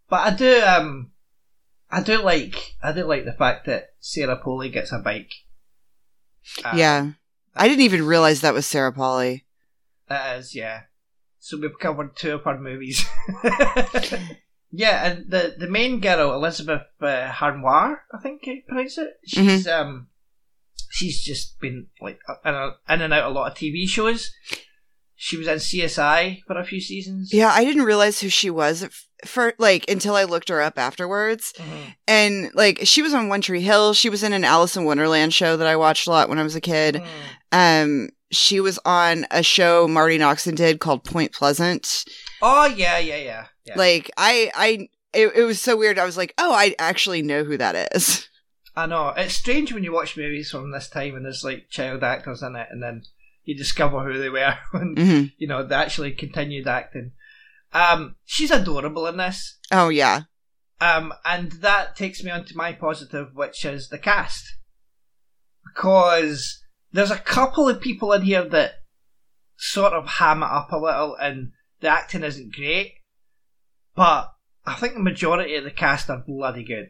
But 0.09 0.33
I 0.33 0.35
do 0.35 0.61
um 0.62 1.12
I 1.88 2.02
do 2.02 2.20
like 2.20 2.74
I 2.83 2.92
do 2.92 3.04
like 3.04 3.24
the 3.24 3.33
fact 3.33 3.66
that 3.66 3.90
Sarah 4.00 4.37
Polley 4.37 4.68
gets 4.68 4.90
a 4.90 4.98
bike. 4.98 5.33
Um, 6.64 6.76
yeah. 6.76 7.11
I 7.54 7.68
didn't 7.68 7.85
even 7.85 8.04
realize 8.04 8.40
that 8.40 8.54
was 8.54 8.66
Sarah 8.66 8.92
Polley. 8.92 9.44
That 10.09 10.38
is, 10.38 10.54
yeah. 10.54 10.83
So 11.38 11.59
we've 11.59 11.78
covered 11.78 12.16
two 12.16 12.35
of 12.35 12.44
her 12.44 12.59
movies. 12.59 13.06
yeah, 14.72 15.06
and 15.06 15.30
the 15.30 15.54
the 15.59 15.68
main 15.68 16.00
girl, 16.00 16.33
Elizabeth 16.35 16.83
uh, 17.00 17.28
Harnois, 17.30 17.96
I 18.12 18.18
think 18.22 18.46
you 18.46 18.62
pronounce 18.68 18.98
it. 18.98 19.11
She's 19.26 19.66
um, 19.66 20.09
she's 20.90 21.22
just 21.22 21.59
been 21.61 21.87
like 22.00 22.20
in, 22.44 22.54
a, 22.54 22.70
in 22.88 23.02
and 23.02 23.12
out 23.12 23.30
a 23.30 23.35
lot 23.35 23.50
of 23.50 23.56
TV 23.56 23.88
shows. 23.88 24.30
She 25.22 25.37
was 25.37 25.48
in 25.48 25.56
CSI 25.56 26.40
for 26.46 26.59
a 26.59 26.64
few 26.64 26.80
seasons. 26.80 27.30
Yeah. 27.30 27.50
I 27.52 27.62
didn't 27.62 27.83
realize 27.83 28.20
who 28.22 28.30
she 28.30 28.48
was 28.48 28.88
for 29.26 29.52
like 29.59 29.87
until 29.90 30.14
I 30.16 30.24
looked 30.24 30.48
her 30.48 30.62
up 30.62 30.78
afterwards. 30.78 31.52
Mhm. 31.59 31.94
And 32.09 32.50
like 32.54 32.80
she 32.85 33.02
was 33.02 33.12
on 33.12 33.28
One 33.28 33.42
Tree 33.42 33.61
Hill. 33.61 33.92
She 33.92 34.09
was 34.09 34.22
in 34.22 34.33
an 34.33 34.44
Alice 34.44 34.78
in 34.78 34.85
Wonderland 34.85 35.35
show 35.35 35.59
that 35.59 35.66
I 35.66 35.76
watched 35.76 36.06
a 36.06 36.11
lot 36.11 36.30
when 36.30 36.38
I 36.38 36.42
was 36.42 36.56
a 36.56 36.61
kid. 36.61 37.02
Mm. 37.52 37.83
Um, 37.83 38.09
she 38.33 38.61
was 38.61 38.78
on 38.87 39.26
a 39.30 39.42
show 39.42 39.87
Marti 39.87 40.18
Noxon 40.18 40.54
did 40.54 40.80
called 40.80 41.04
Point 41.04 41.33
Pleasant. 41.33 42.04
Oh 42.42 42.66
yeah, 42.66 42.98
yeah, 42.98 43.16
yeah. 43.16 43.46
yeah. 43.64 43.76
Like 43.76 44.11
I, 44.16 44.50
I, 44.55 44.88
it, 45.12 45.33
it 45.37 45.44
was 45.44 45.61
so 45.61 45.76
weird. 45.76 45.98
I 45.98 46.05
was 46.05 46.16
like, 46.16 46.35
oh, 46.38 46.53
I 46.53 46.74
actually 46.79 47.22
know 47.22 47.44
who 47.44 47.57
that 47.59 47.94
is. 47.94 48.29
I 48.76 48.87
know 48.87 49.09
it's 49.16 49.35
strange 49.35 49.72
when 49.72 49.83
you 49.85 49.92
watch 49.92 50.16
movies 50.16 50.50
from 50.50 50.70
this 50.70 50.88
time 50.88 51.16
and 51.16 51.24
there's 51.24 51.44
like 51.44 51.68
child 51.70 52.05
actors 52.05 52.42
in 52.42 52.55
it, 52.57 52.68
and 52.70 52.83
then 52.83 53.03
you 53.44 53.57
discover 53.57 54.00
who 54.05 54.18
they 54.18 54.29
were 54.31 54.55
when 54.70 54.94
hmm 54.96 55.24
you 55.38 55.48
know 55.48 55.64
they 55.64 55.74
actually 55.74 56.12
continued 56.12 56.66
acting. 56.68 57.12
Um, 57.72 58.16
she's 58.24 58.50
adorable 58.50 59.07
in 59.07 59.16
this. 59.16 59.59
Oh 59.70 59.88
yeah, 59.90 60.22
Um, 60.81 61.12
and 61.24 61.53
that 61.53 61.94
takes 61.96 62.22
me 62.24 62.31
on 62.31 62.44
to 62.46 62.57
my 62.57 62.72
positive, 62.72 63.29
which 63.35 63.64
is 63.64 63.88
the 63.88 63.98
cast. 63.98 64.44
Because 65.74 66.62
there's 66.92 67.11
a 67.11 67.18
couple 67.18 67.68
of 67.68 67.81
people 67.81 68.12
in 68.12 68.22
here 68.22 68.44
that 68.48 68.72
sort 69.57 69.92
of 69.92 70.07
ham 70.07 70.42
it 70.42 70.46
up 70.50 70.72
a 70.72 70.76
little, 70.76 71.14
and 71.16 71.53
the 71.80 71.88
acting 71.88 72.22
isn't 72.22 72.54
great. 72.54 72.94
But 73.94 74.32
I 74.66 74.74
think 74.74 74.94
the 74.94 75.00
majority 75.00 75.56
of 75.56 75.64
the 75.64 75.70
cast 75.70 76.10
are 76.10 76.22
bloody 76.26 76.64
good. 76.64 76.88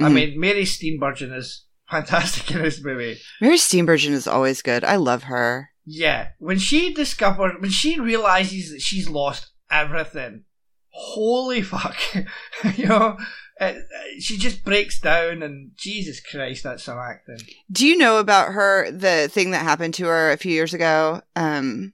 I 0.00 0.04
Mhm. 0.04 0.14
mean, 0.14 0.40
Mary 0.40 0.64
Steenburgen 0.64 1.34
is 1.36 1.64
fantastic 1.90 2.50
in 2.50 2.62
this 2.62 2.82
movie. 2.82 3.20
Mary 3.40 3.56
Steenburgen 3.56 4.10
is 4.12 4.26
always 4.26 4.62
good. 4.62 4.84
I 4.84 4.96
love 4.96 5.24
her. 5.24 5.70
Yeah, 5.84 6.28
when 6.38 6.58
she 6.58 6.94
discovers, 6.94 7.54
when 7.60 7.70
she 7.70 7.98
realizes 7.98 8.70
that 8.70 8.80
she's 8.80 9.08
lost 9.08 9.50
everything, 9.70 10.44
holy 10.90 11.60
fuck, 11.62 11.96
you 12.76 12.86
know, 12.86 13.18
it, 13.60 13.76
it- 13.76 14.22
she 14.22 14.36
just 14.38 14.64
breaks 14.64 15.00
down, 15.00 15.42
and 15.42 15.72
Jesus 15.76 16.20
Christ, 16.20 16.62
that's 16.64 16.84
some 16.84 16.98
acting. 16.98 17.38
Do 17.70 17.86
you 17.86 17.96
know 17.96 18.18
about 18.18 18.52
her? 18.52 18.90
The 18.90 19.28
thing 19.28 19.50
that 19.50 19.64
happened 19.64 19.94
to 19.94 20.04
her 20.06 20.30
a 20.30 20.36
few 20.36 20.52
years 20.52 20.72
ago. 20.74 21.22
Um, 21.34 21.92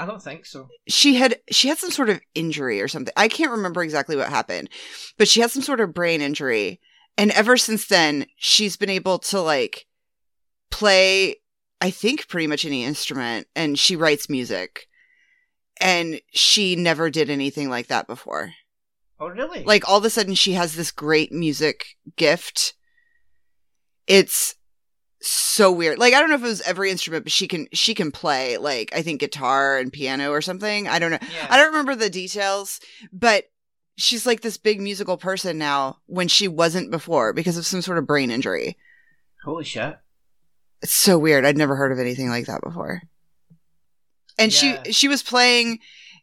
I 0.00 0.06
don't 0.06 0.22
think 0.22 0.46
so. 0.46 0.68
she 0.88 1.16
had 1.16 1.38
she 1.50 1.68
had 1.68 1.76
some 1.76 1.90
sort 1.90 2.08
of 2.08 2.22
injury 2.34 2.80
or 2.80 2.88
something. 2.88 3.12
I 3.18 3.28
can't 3.28 3.50
remember 3.50 3.82
exactly 3.82 4.16
what 4.16 4.30
happened, 4.30 4.70
but 5.18 5.28
she 5.28 5.42
had 5.42 5.50
some 5.50 5.62
sort 5.62 5.80
of 5.80 5.92
brain 5.92 6.22
injury, 6.22 6.80
and 7.18 7.30
ever 7.32 7.58
since 7.58 7.86
then, 7.86 8.24
she's 8.36 8.76
been 8.76 8.88
able 8.88 9.18
to 9.18 9.40
like 9.42 9.86
play. 10.70 11.36
I 11.82 11.90
think 11.90 12.28
pretty 12.28 12.46
much 12.46 12.64
any 12.64 12.82
instrument, 12.82 13.46
and 13.54 13.78
she 13.78 13.94
writes 13.94 14.30
music. 14.30 14.86
And 15.82 16.20
she 16.32 16.76
never 16.76 17.08
did 17.08 17.30
anything 17.30 17.70
like 17.70 17.86
that 17.86 18.06
before. 18.06 18.52
Oh, 19.18 19.28
really? 19.28 19.64
like 19.64 19.86
all 19.86 19.98
of 19.98 20.04
a 20.06 20.10
sudden 20.10 20.34
she 20.34 20.52
has 20.54 20.74
this 20.74 20.90
great 20.90 21.30
music 21.30 21.84
gift 22.16 22.72
it's 24.06 24.56
so 25.22 25.70
weird. 25.70 25.98
Like 25.98 26.14
i 26.14 26.20
don't 26.20 26.28
know 26.30 26.36
if 26.36 26.42
it 26.42 26.46
was 26.46 26.60
every 26.62 26.90
instrument 26.90 27.24
but 27.24 27.32
she 27.32 27.46
can 27.48 27.66
she 27.72 27.94
can 27.94 28.10
play 28.10 28.56
like 28.56 28.90
i 28.94 29.02
think 29.02 29.20
guitar 29.20 29.78
and 29.78 29.92
piano 29.92 30.30
or 30.30 30.40
something. 30.40 30.88
I 30.88 30.98
don't 30.98 31.10
know. 31.10 31.18
Yeah. 31.20 31.46
i 31.50 31.56
don't 31.56 31.68
remember 31.68 31.94
the 31.94 32.08
details 32.10 32.80
but 33.12 33.44
she's 33.96 34.24
like 34.24 34.40
this 34.40 34.56
big 34.56 34.80
musical 34.80 35.18
person 35.18 35.58
now 35.58 35.98
when 36.06 36.26
she 36.28 36.48
wasn't 36.48 36.90
before 36.90 37.32
because 37.34 37.58
of 37.58 37.66
some 37.66 37.82
sort 37.82 37.98
of 37.98 38.06
brain 38.06 38.30
injury. 38.30 38.78
Holy 39.44 39.64
shit. 39.64 39.98
it's 40.82 40.92
so 40.92 41.18
weird. 41.18 41.44
I'd 41.44 41.56
never 41.58 41.76
heard 41.76 41.92
of 41.92 41.98
anything 41.98 42.28
like 42.30 42.46
that 42.46 42.62
before. 42.62 43.02
And 44.38 44.50
Yeah. 44.62 44.82
she 44.84 44.92
she 44.92 45.08
was 45.08 45.22
playing 45.22 45.80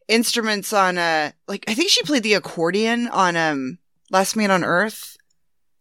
instruments 0.08 0.72
on 0.74 0.98
a 0.98 1.34
like 1.48 1.66
i 1.68 1.74
think 1.74 1.90
she 1.92 2.02
played 2.04 2.24
the 2.24 2.34
accordion 2.34 3.08
on 3.10 3.36
um 3.36 3.78
last 4.10 4.36
man 4.38 4.50
on 4.50 4.64
earth 4.64 5.18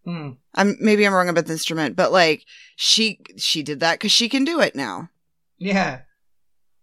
Hmm. 0.07 0.31
I'm 0.55 0.77
maybe 0.81 1.05
I'm 1.05 1.12
wrong 1.12 1.29
about 1.29 1.47
the 1.47 1.53
instrument, 1.53 1.97
but 1.97 2.12
like 2.12 2.45
she 2.77 3.21
she 3.37 3.62
did 3.62 3.81
that 3.81 3.95
because 3.99 4.12
she 4.12 4.29
can 4.29 4.45
do 4.45 4.61
it 4.61 4.77
now. 4.77 5.11
Yeah. 5.59 6.03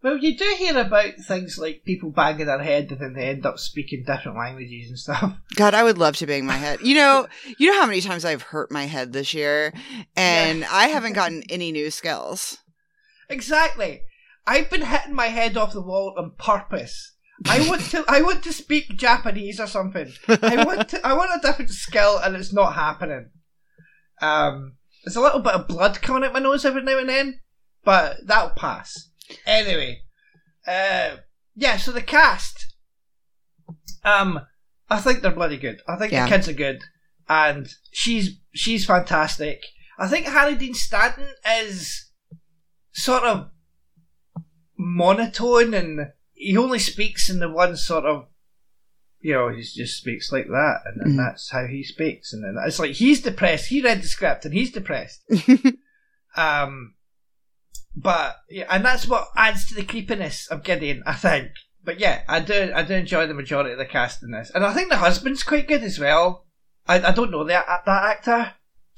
Well, 0.02 0.18
you 0.18 0.38
do 0.38 0.56
hear 0.58 0.78
about 0.78 1.14
things 1.26 1.58
like 1.58 1.84
people 1.86 2.12
banging 2.12 2.48
their 2.48 2.62
head 2.62 2.92
and 2.92 3.00
then 3.00 3.14
they 3.14 3.30
end 3.30 3.46
up 3.46 3.58
speaking 3.58 4.04
different 4.06 4.38
languages 4.38 4.90
and 4.90 5.00
stuff. 5.00 5.38
God, 5.56 5.74
I 5.74 5.84
would 5.84 5.98
love 5.98 6.18
to 6.18 6.28
bang 6.28 6.46
my 6.46 6.58
head. 6.58 6.82
You 6.82 6.96
know, 6.96 7.28
you 7.58 7.72
know 7.72 7.80
how 7.80 7.88
many 7.88 8.02
times 8.02 8.26
I've 8.26 8.42
hurt 8.42 8.70
my 8.70 8.84
head 8.84 9.14
this 9.14 9.34
year, 9.34 9.72
and 10.18 10.60
Yeah. 10.60 10.68
I 10.70 10.90
haven't 10.90 11.14
gotten 11.14 11.44
any 11.50 11.72
new 11.72 11.90
skills. 11.90 12.58
Exactly. 13.30 14.02
I've 14.46 14.70
been 14.70 14.82
hitting 14.82 15.14
my 15.14 15.28
head 15.28 15.56
off 15.56 15.72
the 15.72 15.82
wall 15.82 16.14
on 16.18 16.32
purpose. 16.38 17.12
I 17.49 17.67
want 17.67 17.82
to. 17.91 18.03
I 18.08 18.21
want 18.21 18.43
to 18.43 18.53
speak 18.53 18.95
Japanese 18.97 19.60
or 19.60 19.67
something. 19.67 20.12
I 20.27 20.63
want 20.65 20.89
to. 20.89 21.06
I 21.06 21.13
want 21.13 21.32
a 21.36 21.45
different 21.45 21.71
skill, 21.71 22.17
and 22.17 22.36
it's 22.36 22.53
not 22.53 22.73
happening. 22.75 23.29
Um, 24.21 24.77
there's 25.03 25.15
a 25.15 25.21
little 25.21 25.39
bit 25.41 25.53
of 25.53 25.67
blood 25.67 26.01
coming 26.01 26.23
out 26.23 26.34
my 26.34 26.39
nose 26.39 26.63
every 26.65 26.84
now 26.84 26.97
and 26.99 27.10
then, 27.10 27.39
but 27.84 28.17
that'll 28.25 28.51
pass. 28.51 29.10
Anyway, 29.45 29.99
uh, 30.67 31.17
yeah. 31.56 31.77
So 31.77 31.91
the 31.91 32.01
cast, 32.01 32.73
um, 34.06 34.39
I 34.89 34.99
think 35.01 35.21
they're 35.21 35.32
bloody 35.32 35.58
good. 35.58 35.82
I 35.88 35.97
think 35.97 36.12
Yeah. 36.13 36.25
the 36.25 36.29
kids 36.29 36.47
are 36.47 36.53
good, 36.53 36.84
and 37.27 37.67
she's 37.91 38.39
she's 38.53 38.86
fantastic. 38.86 39.62
I 39.99 40.08
think 40.08 40.25
Harry 40.27 40.56
Dean 40.56 40.73
Stanton 40.73 41.27
is 41.62 42.10
sort 42.93 43.23
of 43.23 43.49
monotone 44.77 45.73
and 45.73 46.08
he 46.34 46.58
only 46.58 46.80
speaks 46.80 47.30
in 47.30 47.39
the 47.39 47.50
one 47.50 47.78
sort 47.78 48.06
of 48.06 48.28
you 49.19 49.34
know, 49.34 49.48
he 49.48 49.62
just 49.62 49.96
speaks 49.96 50.34
like 50.34 50.48
that, 50.48 50.82
and, 50.84 51.02
and 51.02 51.13
Mhm. 51.13 51.17
that's 51.17 51.50
how 51.50 51.65
he 51.65 51.82
speaks. 51.82 52.34
And 52.34 52.43
then 52.43 52.62
it's 52.67 52.78
like 52.78 52.91
he's 52.91 53.22
depressed. 53.22 53.67
He 53.69 53.82
read 53.82 54.02
the 54.04 54.08
script, 54.08 54.43
and 54.43 54.54
he's 54.54 54.69
depressed. 54.74 55.24
um, 56.36 56.96
but 57.96 58.38
yeah, 58.50 58.65
and 58.69 58.84
that's 58.84 59.08
what 59.08 59.30
adds 59.36 59.65
to 59.67 59.76
the 59.76 59.84
creepiness 59.86 60.48
of 60.48 60.63
Gideon, 60.63 61.04
I 61.06 61.13
think. 61.13 61.52
But 61.86 62.00
yeah, 62.00 62.24
I 62.28 62.39
do, 62.39 62.72
I 62.76 62.84
do 62.84 62.96
enjoy 62.96 63.28
the 63.28 63.34
majority 63.34 63.72
of 63.72 63.78
the 63.78 63.86
cast 63.86 64.24
in 64.24 64.32
this, 64.32 64.52
and 64.54 64.65
I 64.65 64.74
think 64.74 64.89
the 64.89 64.98
husband's 64.98 65.43
quite 65.43 65.67
good 65.67 65.84
as 65.84 66.00
well. 66.00 66.46
I, 66.88 67.02
I 67.02 67.12
don't 67.13 67.32
know 67.32 67.43
that 67.46 67.65
that 67.86 68.04
actor. 68.04 68.54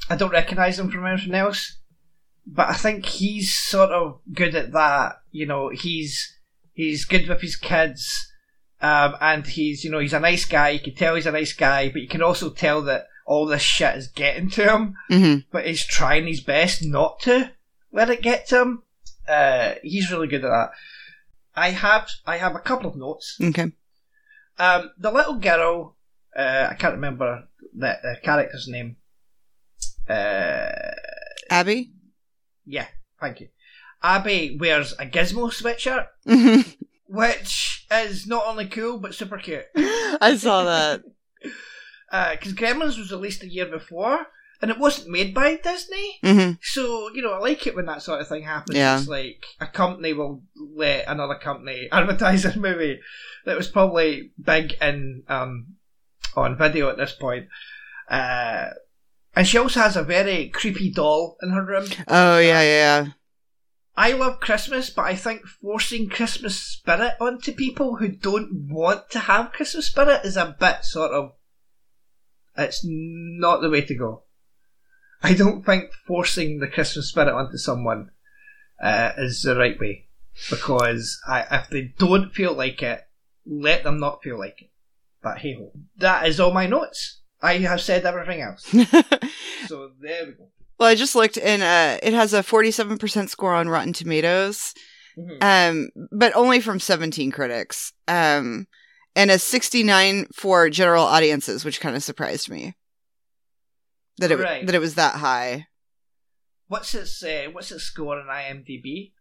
I 0.09 0.15
don't 0.15 0.31
recognise 0.31 0.79
him 0.79 0.89
from 0.89 1.05
anything 1.05 1.35
else, 1.35 1.77
but 2.47 2.67
I 2.69 2.73
think 2.73 3.05
he's 3.05 3.55
sort 3.55 3.91
of 3.91 4.21
good 4.33 4.55
at 4.55 4.71
that. 4.71 5.17
You 5.31 5.45
know, 5.45 5.69
he's 5.69 6.34
he's 6.75 7.05
good 7.05 7.27
with 7.27 7.41
his 7.41 7.55
kids. 7.55 8.31
Um, 8.81 9.15
and 9.19 9.47
he's, 9.47 9.83
you 9.83 9.89
know, 9.89 9.97
he's 9.99 10.13
a 10.13 10.19
nice 10.19 10.45
guy. 10.45 10.69
You 10.69 10.79
can 10.79 10.93
tell 10.93 11.15
he's 11.15 11.25
a 11.25 11.31
nice 11.31 11.53
guy, 11.53 11.89
but 11.89 12.01
you 12.01 12.07
can 12.07 12.21
also 12.21 12.51
tell 12.51 12.83
that 12.83 13.07
all 13.25 13.47
this 13.47 13.63
shit 13.63 13.95
is 13.95 14.07
getting 14.09 14.51
to 14.51 14.71
him. 14.71 14.95
hmm 15.09 15.35
But 15.51 15.65
he's 15.65 15.83
trying 15.83 16.27
his 16.27 16.41
best 16.41 16.83
not 16.83 17.19
to 17.21 17.51
let 17.91 18.11
it 18.11 18.21
get 18.21 18.47
to 18.49 18.61
him. 18.61 18.83
Uh, 19.27 19.75
he's 19.81 20.11
really 20.11 20.27
good 20.27 20.45
at 20.45 20.49
that. 20.49 20.69
I 21.55 21.69
have, 21.71 22.07
I 22.27 22.37
have 22.37 22.53
a 22.53 22.59
couple 22.59 22.87
of 22.89 22.95
notes. 22.97 23.39
Okay. 23.41 23.71
Um, 24.59 24.91
the 24.99 25.11
little 25.11 25.35
girl, 25.39 25.95
uh, 26.35 26.67
I 26.69 26.75
can't 26.75 26.93
remember 26.95 27.47
the, 27.73 27.97
the 28.03 28.17
character's 28.21 28.67
name. 28.67 28.97
Uh, 30.07 30.69
Abby? 31.49 31.91
yeah, 32.65 32.87
thank 33.19 33.39
you. 33.39 33.47
Abby 34.05 34.57
wears 34.59 34.93
a 34.93 35.05
Gizmo 35.05 35.51
sweatshirt, 35.51 36.07
Mhm. 36.27 36.75
which 37.07 37.85
is 37.91 38.27
not 38.27 38.45
only 38.45 38.67
cool 38.67 38.99
but 38.99 39.15
super 39.15 39.37
cute. 39.37 39.65
I 39.75 40.35
saw 40.37 40.63
that. 40.65 41.01
because 41.41 42.53
Uh, 42.53 42.55
Gremlins 42.55 42.97
was 42.99 43.11
released 43.11 43.43
a 43.43 43.49
year 43.49 43.65
before, 43.65 44.27
and 44.61 44.69
it 44.71 44.77
wasn't 44.77 45.09
made 45.09 45.33
by 45.33 45.55
Disney. 45.57 46.17
hmm 46.23 46.51
So 46.61 47.09
you 47.13 47.21
know, 47.23 47.33
I 47.33 47.39
like 47.39 47.65
it 47.67 47.75
when 47.75 47.87
that 47.87 48.03
sort 48.03 48.21
of 48.21 48.27
thing 48.27 48.43
happens. 48.43 48.77
Yeah. 48.77 48.97
It's 48.99 49.07
like 49.07 49.43
a 49.59 49.65
company 49.67 50.13
will 50.13 50.43
let 50.75 51.07
another 51.07 51.35
company 51.35 51.89
advertise 51.91 52.45
a 52.45 52.57
movie 52.57 52.99
that 53.45 53.57
was 53.57 53.67
probably 53.67 54.31
big 54.41 54.73
in 54.81 55.23
um, 55.27 55.75
on 56.35 56.57
video 56.57 56.89
at 56.89 56.97
this 56.97 57.13
point. 57.13 57.47
Uh, 58.09 58.69
and 59.35 59.47
she 59.47 59.57
also 59.57 59.79
has 59.81 59.97
a 59.97 60.03
very 60.03 60.49
creepy 60.49 60.91
doll 60.91 61.37
in 61.41 61.49
her 61.49 61.65
room. 61.65 61.87
Oh, 62.07 62.37
yeah, 62.39 62.61
yeah, 62.61 63.05
I 63.97 64.11
love 64.11 64.39
Christmas, 64.39 64.89
but 64.89 65.03
I 65.03 65.15
think 65.15 65.45
forcing 65.45 66.09
Christmas 66.09 66.59
spirit 66.59 67.13
onto 67.19 67.53
people 67.53 67.95
who 67.95 68.09
don't 68.09 68.67
want 68.69 69.09
to 69.11 69.19
have 69.19 69.53
Christmas 69.53 69.87
spirit 69.87 70.25
is 70.25 70.35
a 70.35 70.55
bit 70.59 70.83
sort 70.83 71.11
of. 71.11 71.33
It's 72.57 72.81
not 72.83 73.61
the 73.61 73.69
way 73.69 73.81
to 73.81 73.95
go. 73.95 74.23
I 75.23 75.33
don't 75.33 75.65
think 75.65 75.91
forcing 76.07 76.59
the 76.59 76.67
Christmas 76.67 77.09
spirit 77.09 77.33
onto 77.33 77.57
someone 77.57 78.11
uh, 78.81 79.11
is 79.17 79.43
the 79.43 79.55
right 79.55 79.79
way. 79.79 80.07
Because 80.49 81.19
I, 81.25 81.45
if 81.51 81.69
they 81.69 81.93
don't 81.97 82.33
feel 82.33 82.53
like 82.53 82.83
it, 82.83 83.01
let 83.45 83.83
them 83.83 83.99
not 83.99 84.21
feel 84.23 84.37
like 84.37 84.61
it. 84.61 84.71
But 85.21 85.39
hey 85.39 85.55
ho. 85.55 85.71
That 85.97 86.27
is 86.27 86.39
all 86.39 86.51
my 86.51 86.67
notes. 86.67 87.21
I 87.41 87.59
have 87.59 87.81
said 87.81 88.05
everything 88.05 88.41
else. 88.41 88.73
So 89.67 89.91
there 89.99 90.25
we 90.25 90.31
go. 90.33 90.49
Well, 90.79 90.89
I 90.89 90.95
just 90.95 91.15
looked 91.15 91.37
and 91.37 91.61
uh, 91.63 91.99
it 92.03 92.13
has 92.13 92.33
a 92.33 92.41
47% 92.43 93.29
score 93.29 93.53
on 93.53 93.69
Rotten 93.69 93.93
Tomatoes. 93.93 94.73
Mhm. 95.17 95.37
um, 95.41 95.89
but 96.11 96.35
only 96.35 96.59
from 96.59 96.77
17 96.77 97.31
critics, 97.31 97.93
um, 98.09 98.67
and 99.15 99.31
a 99.31 99.39
69 99.39 100.27
for 100.33 100.69
general 100.69 101.05
audiences, 101.05 101.63
which 101.63 101.79
kind 101.79 101.95
of 101.95 102.03
surprised 102.03 102.49
me 102.49 102.75
that 104.17 104.29
it 104.29 104.37
Right. 104.39 104.65
that 104.65 104.75
it 104.75 104.79
was 104.79 104.95
that 104.95 105.15
high. 105.15 105.67
What's 106.67 106.93
its 106.93 107.23
uh, 107.23 107.47
what's 107.53 107.71
its 107.71 107.85
score 107.85 108.19
on 108.19 108.27
IMDb? 108.27 109.13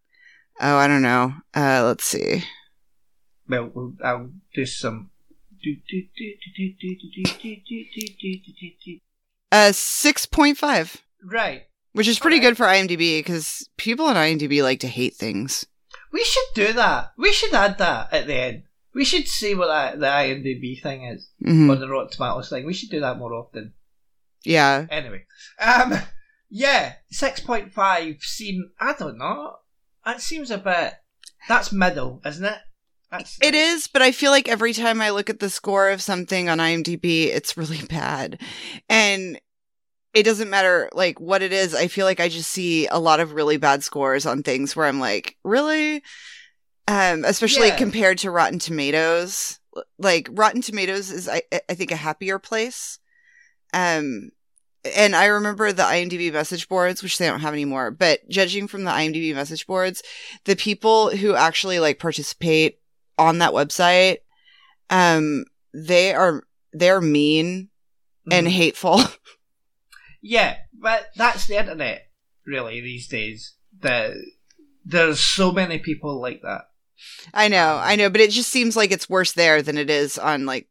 Oh, 0.61 0.77
I 0.77 0.89
don't 0.89 1.03
know. 1.03 1.35
Uh, 1.55 1.85
let's 1.85 2.05
see. 2.05 2.43
Well, 3.49 3.71
we'll 3.73 3.93
I'll 4.03 4.31
do 4.53 4.67
some. 4.67 5.11
Uh, 9.53 9.71
6.5, 9.73 10.97
Right. 11.25 11.63
which 11.93 12.09
is 12.09 12.19
pretty 12.19 12.39
good 12.41 12.57
for 12.57 12.67
IMDb 12.67 13.19
because 13.21 13.69
people 13.77 14.07
on 14.07 14.17
IMDb 14.17 14.63
like 14.63 14.81
to 14.81 14.89
hate 14.89 15.15
things. 15.15 15.67
We 16.13 16.25
should 16.25 16.45
do 16.55 16.73
that. 16.75 17.13
We 17.19 17.33
should 17.33 17.53
add 17.55 17.79
that 17.79 18.13
at 18.13 18.27
the 18.27 18.35
end. 18.35 18.63
We 18.95 19.05
should 19.05 19.27
see 19.27 19.55
what 19.55 19.67
that, 19.67 19.99
the 20.01 20.07
IMDb 20.07 20.81
thing 20.81 21.05
is, 21.05 21.29
Mhm. 21.45 21.69
or 21.69 21.77
the 21.77 21.89
Rotten 21.89 22.11
Tomatoes 22.11 22.49
thing. 22.51 22.65
We 22.65 22.75
should 22.75 22.91
do 22.91 23.01
that 23.01 23.19
more 23.19 23.33
often. 23.35 23.75
Yeah. 24.45 24.87
Anyway, 24.91 25.25
um, 25.61 25.95
yeah, 26.51 26.95
six 27.11 27.41
point 27.41 27.73
five 27.73 28.17
seem. 28.21 28.71
I 28.79 28.93
don't 28.93 29.19
know. 29.19 29.57
That 30.05 30.21
seems 30.21 30.51
a 30.51 30.59
bit. 30.59 30.95
That's 31.49 31.73
middle, 31.73 32.21
isn't 32.25 32.45
it? 32.45 32.59
That's, 33.11 33.39
It 33.41 33.55
is, 33.55 33.87
but 33.87 34.03
I 34.03 34.13
feel 34.13 34.31
like 34.31 34.49
every 34.49 34.73
time 34.73 35.01
I 35.01 35.11
look 35.11 35.31
at 35.31 35.39
the 35.41 35.51
score 35.51 35.91
of 35.91 36.03
something 36.03 36.49
on 36.49 36.59
IMDb, 36.59 37.27
it's 37.27 37.57
really 37.57 37.83
bad. 37.89 38.41
And 38.89 39.41
it 40.15 40.23
doesn't 40.23 40.49
matter 40.51 40.89
like 40.93 41.21
what 41.21 41.43
it 41.43 41.53
is. 41.53 41.75
I 41.75 41.89
feel 41.89 42.07
like 42.07 42.21
I 42.21 42.29
just 42.29 42.51
see 42.51 42.87
a 42.87 42.99
lot 42.99 43.21
of 43.21 43.33
really 43.33 43.57
bad 43.57 43.83
scores 43.83 44.25
on 44.27 44.43
things 44.43 44.75
where 44.77 44.87
I'm 44.87 45.01
like, 45.01 45.37
really? 45.45 46.03
Um, 46.87 47.25
especially 47.25 47.69
Yeah. 47.69 47.77
compared 47.79 48.19
to 48.19 48.31
Rotten 48.31 48.59
Tomatoes. 48.59 49.59
Like 49.99 50.29
Rotten 50.31 50.63
Tomatoes 50.63 51.11
is 51.11 51.29
I 51.29 51.43
I 51.69 51.75
think 51.75 51.91
a 51.91 51.97
happier 51.97 52.39
place. 52.39 52.99
Um 53.73 54.31
and 54.95 55.17
I 55.17 55.27
remember 55.27 55.73
the 55.73 55.83
IMDb 55.83 56.31
message 56.31 56.69
boards, 56.69 57.03
which 57.03 57.17
they 57.19 57.27
don't 57.27 57.41
have 57.41 57.55
anymore, 57.55 57.91
but 57.91 58.21
judging 58.29 58.69
from 58.69 58.85
the 58.85 58.91
IMDb 58.91 59.35
message 59.35 59.67
boards, 59.67 60.03
the 60.45 60.55
people 60.57 61.09
who 61.11 61.35
actually 61.35 61.81
like 61.81 61.99
participate 61.99 62.79
on 63.19 63.39
that 63.39 63.53
website, 63.53 64.19
um, 64.91 65.47
they 65.73 66.15
are 66.15 66.43
they're 66.73 67.01
mean 67.01 67.71
and 68.31 68.47
Mhm. 68.47 68.51
hateful. 68.51 69.01
Yeah, 70.27 70.57
but 70.73 71.11
that's 71.17 71.47
the 71.47 71.59
internet, 71.59 72.09
really, 72.47 72.81
these 72.81 73.07
days. 73.09 73.57
The, 73.79 74.25
there's 74.83 75.21
so 75.21 75.53
many 75.53 75.79
people 75.79 76.19
like 76.19 76.41
that. 76.41 76.63
I 77.35 77.49
know, 77.49 77.79
I 77.83 77.95
know, 77.97 78.09
but 78.09 78.23
it 78.23 78.31
just 78.31 78.49
seems 78.49 78.75
like 78.75 78.91
it's 78.91 79.11
worse 79.11 79.33
there 79.33 79.61
than 79.61 79.77
it 79.77 79.91
is 79.91 80.17
on 80.17 80.47
like 80.47 80.67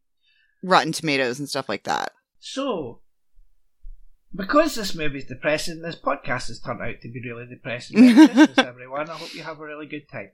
Rotten 0.64 0.92
Tomatoes 0.92 1.38
and 1.38 1.48
stuff 1.48 1.70
like 1.70 1.84
that. 1.84 2.14
So, 2.40 3.02
because 4.36 4.74
this 4.74 4.96
movie's 4.96 5.28
depressing, 5.28 5.84
this 5.84 6.02
podcast 6.02 6.48
has 6.48 6.60
turned 6.60 6.82
out 6.82 7.02
to 7.02 7.12
be 7.12 7.22
really 7.24 7.46
depressing. 7.46 8.02
Merry 8.16 8.28
Christmas, 8.30 8.58
everyone. 8.58 9.08
I 9.08 9.14
hope 9.14 9.36
you 9.36 9.44
have 9.44 9.60
a 9.60 9.64
really 9.64 9.86
good 9.86 10.10
time. 10.10 10.32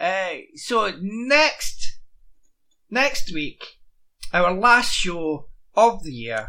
Uh, 0.00 0.38
so 0.56 0.92
next, 1.00 2.00
next 2.90 3.32
week, 3.32 3.62
our 4.32 4.52
last 4.52 4.92
show 4.92 5.50
of 5.76 6.02
the 6.02 6.12
year 6.12 6.48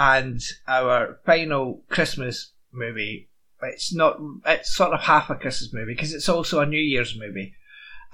and 0.00 0.40
our 0.66 1.20
final 1.26 1.82
Christmas 1.90 2.52
movie. 2.72 3.28
It's 3.62 3.92
not. 3.94 4.18
It's 4.46 4.74
sort 4.74 4.94
of 4.94 5.00
half 5.00 5.28
a 5.28 5.34
Christmas 5.34 5.74
movie 5.74 5.92
because 5.92 6.14
it's 6.14 6.28
also 6.28 6.60
a 6.60 6.66
New 6.66 6.80
Year's 6.80 7.18
movie. 7.18 7.52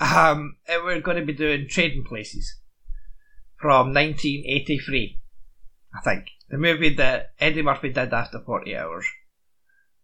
Um, 0.00 0.56
and 0.66 0.82
we're 0.84 1.00
going 1.00 1.18
to 1.18 1.24
be 1.24 1.32
doing 1.32 1.68
Trading 1.68 2.04
Places 2.04 2.56
from 3.56 3.94
1983. 3.94 5.20
I 5.94 6.00
think 6.00 6.26
the 6.50 6.58
movie 6.58 6.94
that 6.96 7.30
Eddie 7.38 7.62
Murphy 7.62 7.90
did 7.90 8.12
after 8.12 8.40
40 8.40 8.76
Hours. 8.76 9.06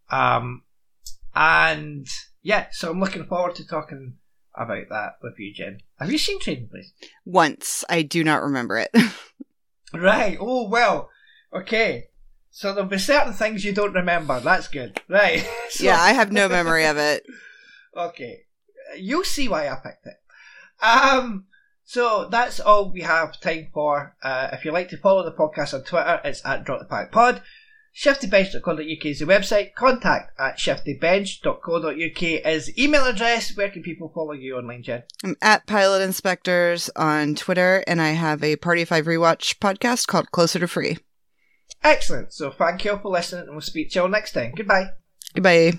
Um, 0.08 0.62
and 1.34 2.06
yeah, 2.42 2.68
so 2.70 2.92
I'm 2.92 3.00
looking 3.00 3.26
forward 3.26 3.56
to 3.56 3.66
talking 3.66 4.18
about 4.54 4.88
that 4.90 5.14
with 5.20 5.34
you, 5.38 5.52
Jen. 5.52 5.80
Have 5.98 6.12
you 6.12 6.18
seen 6.18 6.38
Trading 6.38 6.68
Places? 6.68 6.92
Once 7.24 7.84
I 7.88 8.02
do 8.02 8.22
not 8.22 8.42
remember 8.42 8.78
it. 8.78 8.94
Right. 9.94 10.38
Oh 10.40 10.68
well. 10.68 11.10
Okay. 11.54 12.08
So 12.50 12.72
there'll 12.74 12.88
be 12.88 12.98
certain 12.98 13.32
things 13.32 13.64
you 13.64 13.72
don't 13.72 13.94
remember. 13.94 14.38
That's 14.40 14.68
good. 14.68 15.00
Right. 15.08 15.48
So- 15.70 15.84
yeah, 15.84 15.98
I 15.98 16.12
have 16.12 16.30
no 16.32 16.48
memory 16.48 16.84
of 16.86 16.96
it. 16.98 17.24
Okay. 17.96 18.40
You'll 18.98 19.24
see 19.24 19.48
why 19.48 19.68
I 19.68 19.74
picked 19.76 20.06
it. 20.06 20.16
Um. 20.82 21.44
So 21.84 22.26
that's 22.30 22.58
all 22.58 22.90
we 22.90 23.02
have 23.02 23.38
time 23.40 23.68
for. 23.74 24.16
Uh, 24.22 24.48
if 24.52 24.64
you'd 24.64 24.72
like 24.72 24.88
to 24.90 24.96
follow 24.96 25.22
the 25.24 25.32
podcast 25.32 25.74
on 25.74 25.84
Twitter, 25.84 26.18
it's 26.24 26.40
at 26.44 26.64
Drop 26.64 26.78
the 26.80 26.86
Pack 26.86 27.12
Pod. 27.12 27.42
ShiftyBench.co.uk 27.94 29.04
is 29.04 29.18
the 29.18 29.26
website. 29.26 29.74
Contact 29.74 30.32
at 30.40 30.56
shiftybench.co.uk 30.58 32.22
is 32.22 32.78
email 32.78 33.04
address. 33.04 33.54
Where 33.56 33.68
can 33.70 33.82
people 33.82 34.10
follow 34.14 34.32
you 34.32 34.56
online, 34.56 34.82
Jen? 34.82 35.02
I'm 35.22 35.36
at 35.42 35.66
Pilot 35.66 36.00
Inspectors 36.00 36.88
on 36.96 37.34
Twitter, 37.34 37.84
and 37.86 38.00
I 38.00 38.10
have 38.12 38.42
a 38.42 38.56
Party 38.56 38.86
Five 38.86 39.04
rewatch 39.04 39.58
podcast 39.58 40.06
called 40.06 40.30
Closer 40.30 40.58
to 40.60 40.68
Free. 40.68 40.96
Excellent. 41.82 42.32
So 42.32 42.50
thank 42.50 42.84
you 42.84 42.92
all 42.92 42.98
for 42.98 43.10
listening, 43.10 43.42
and 43.42 43.52
we'll 43.52 43.60
speak 43.60 43.90
to 43.90 43.98
you 43.98 44.02
all 44.02 44.08
next 44.08 44.32
time. 44.32 44.52
Goodbye. 44.56 44.90
Goodbye. 45.34 45.72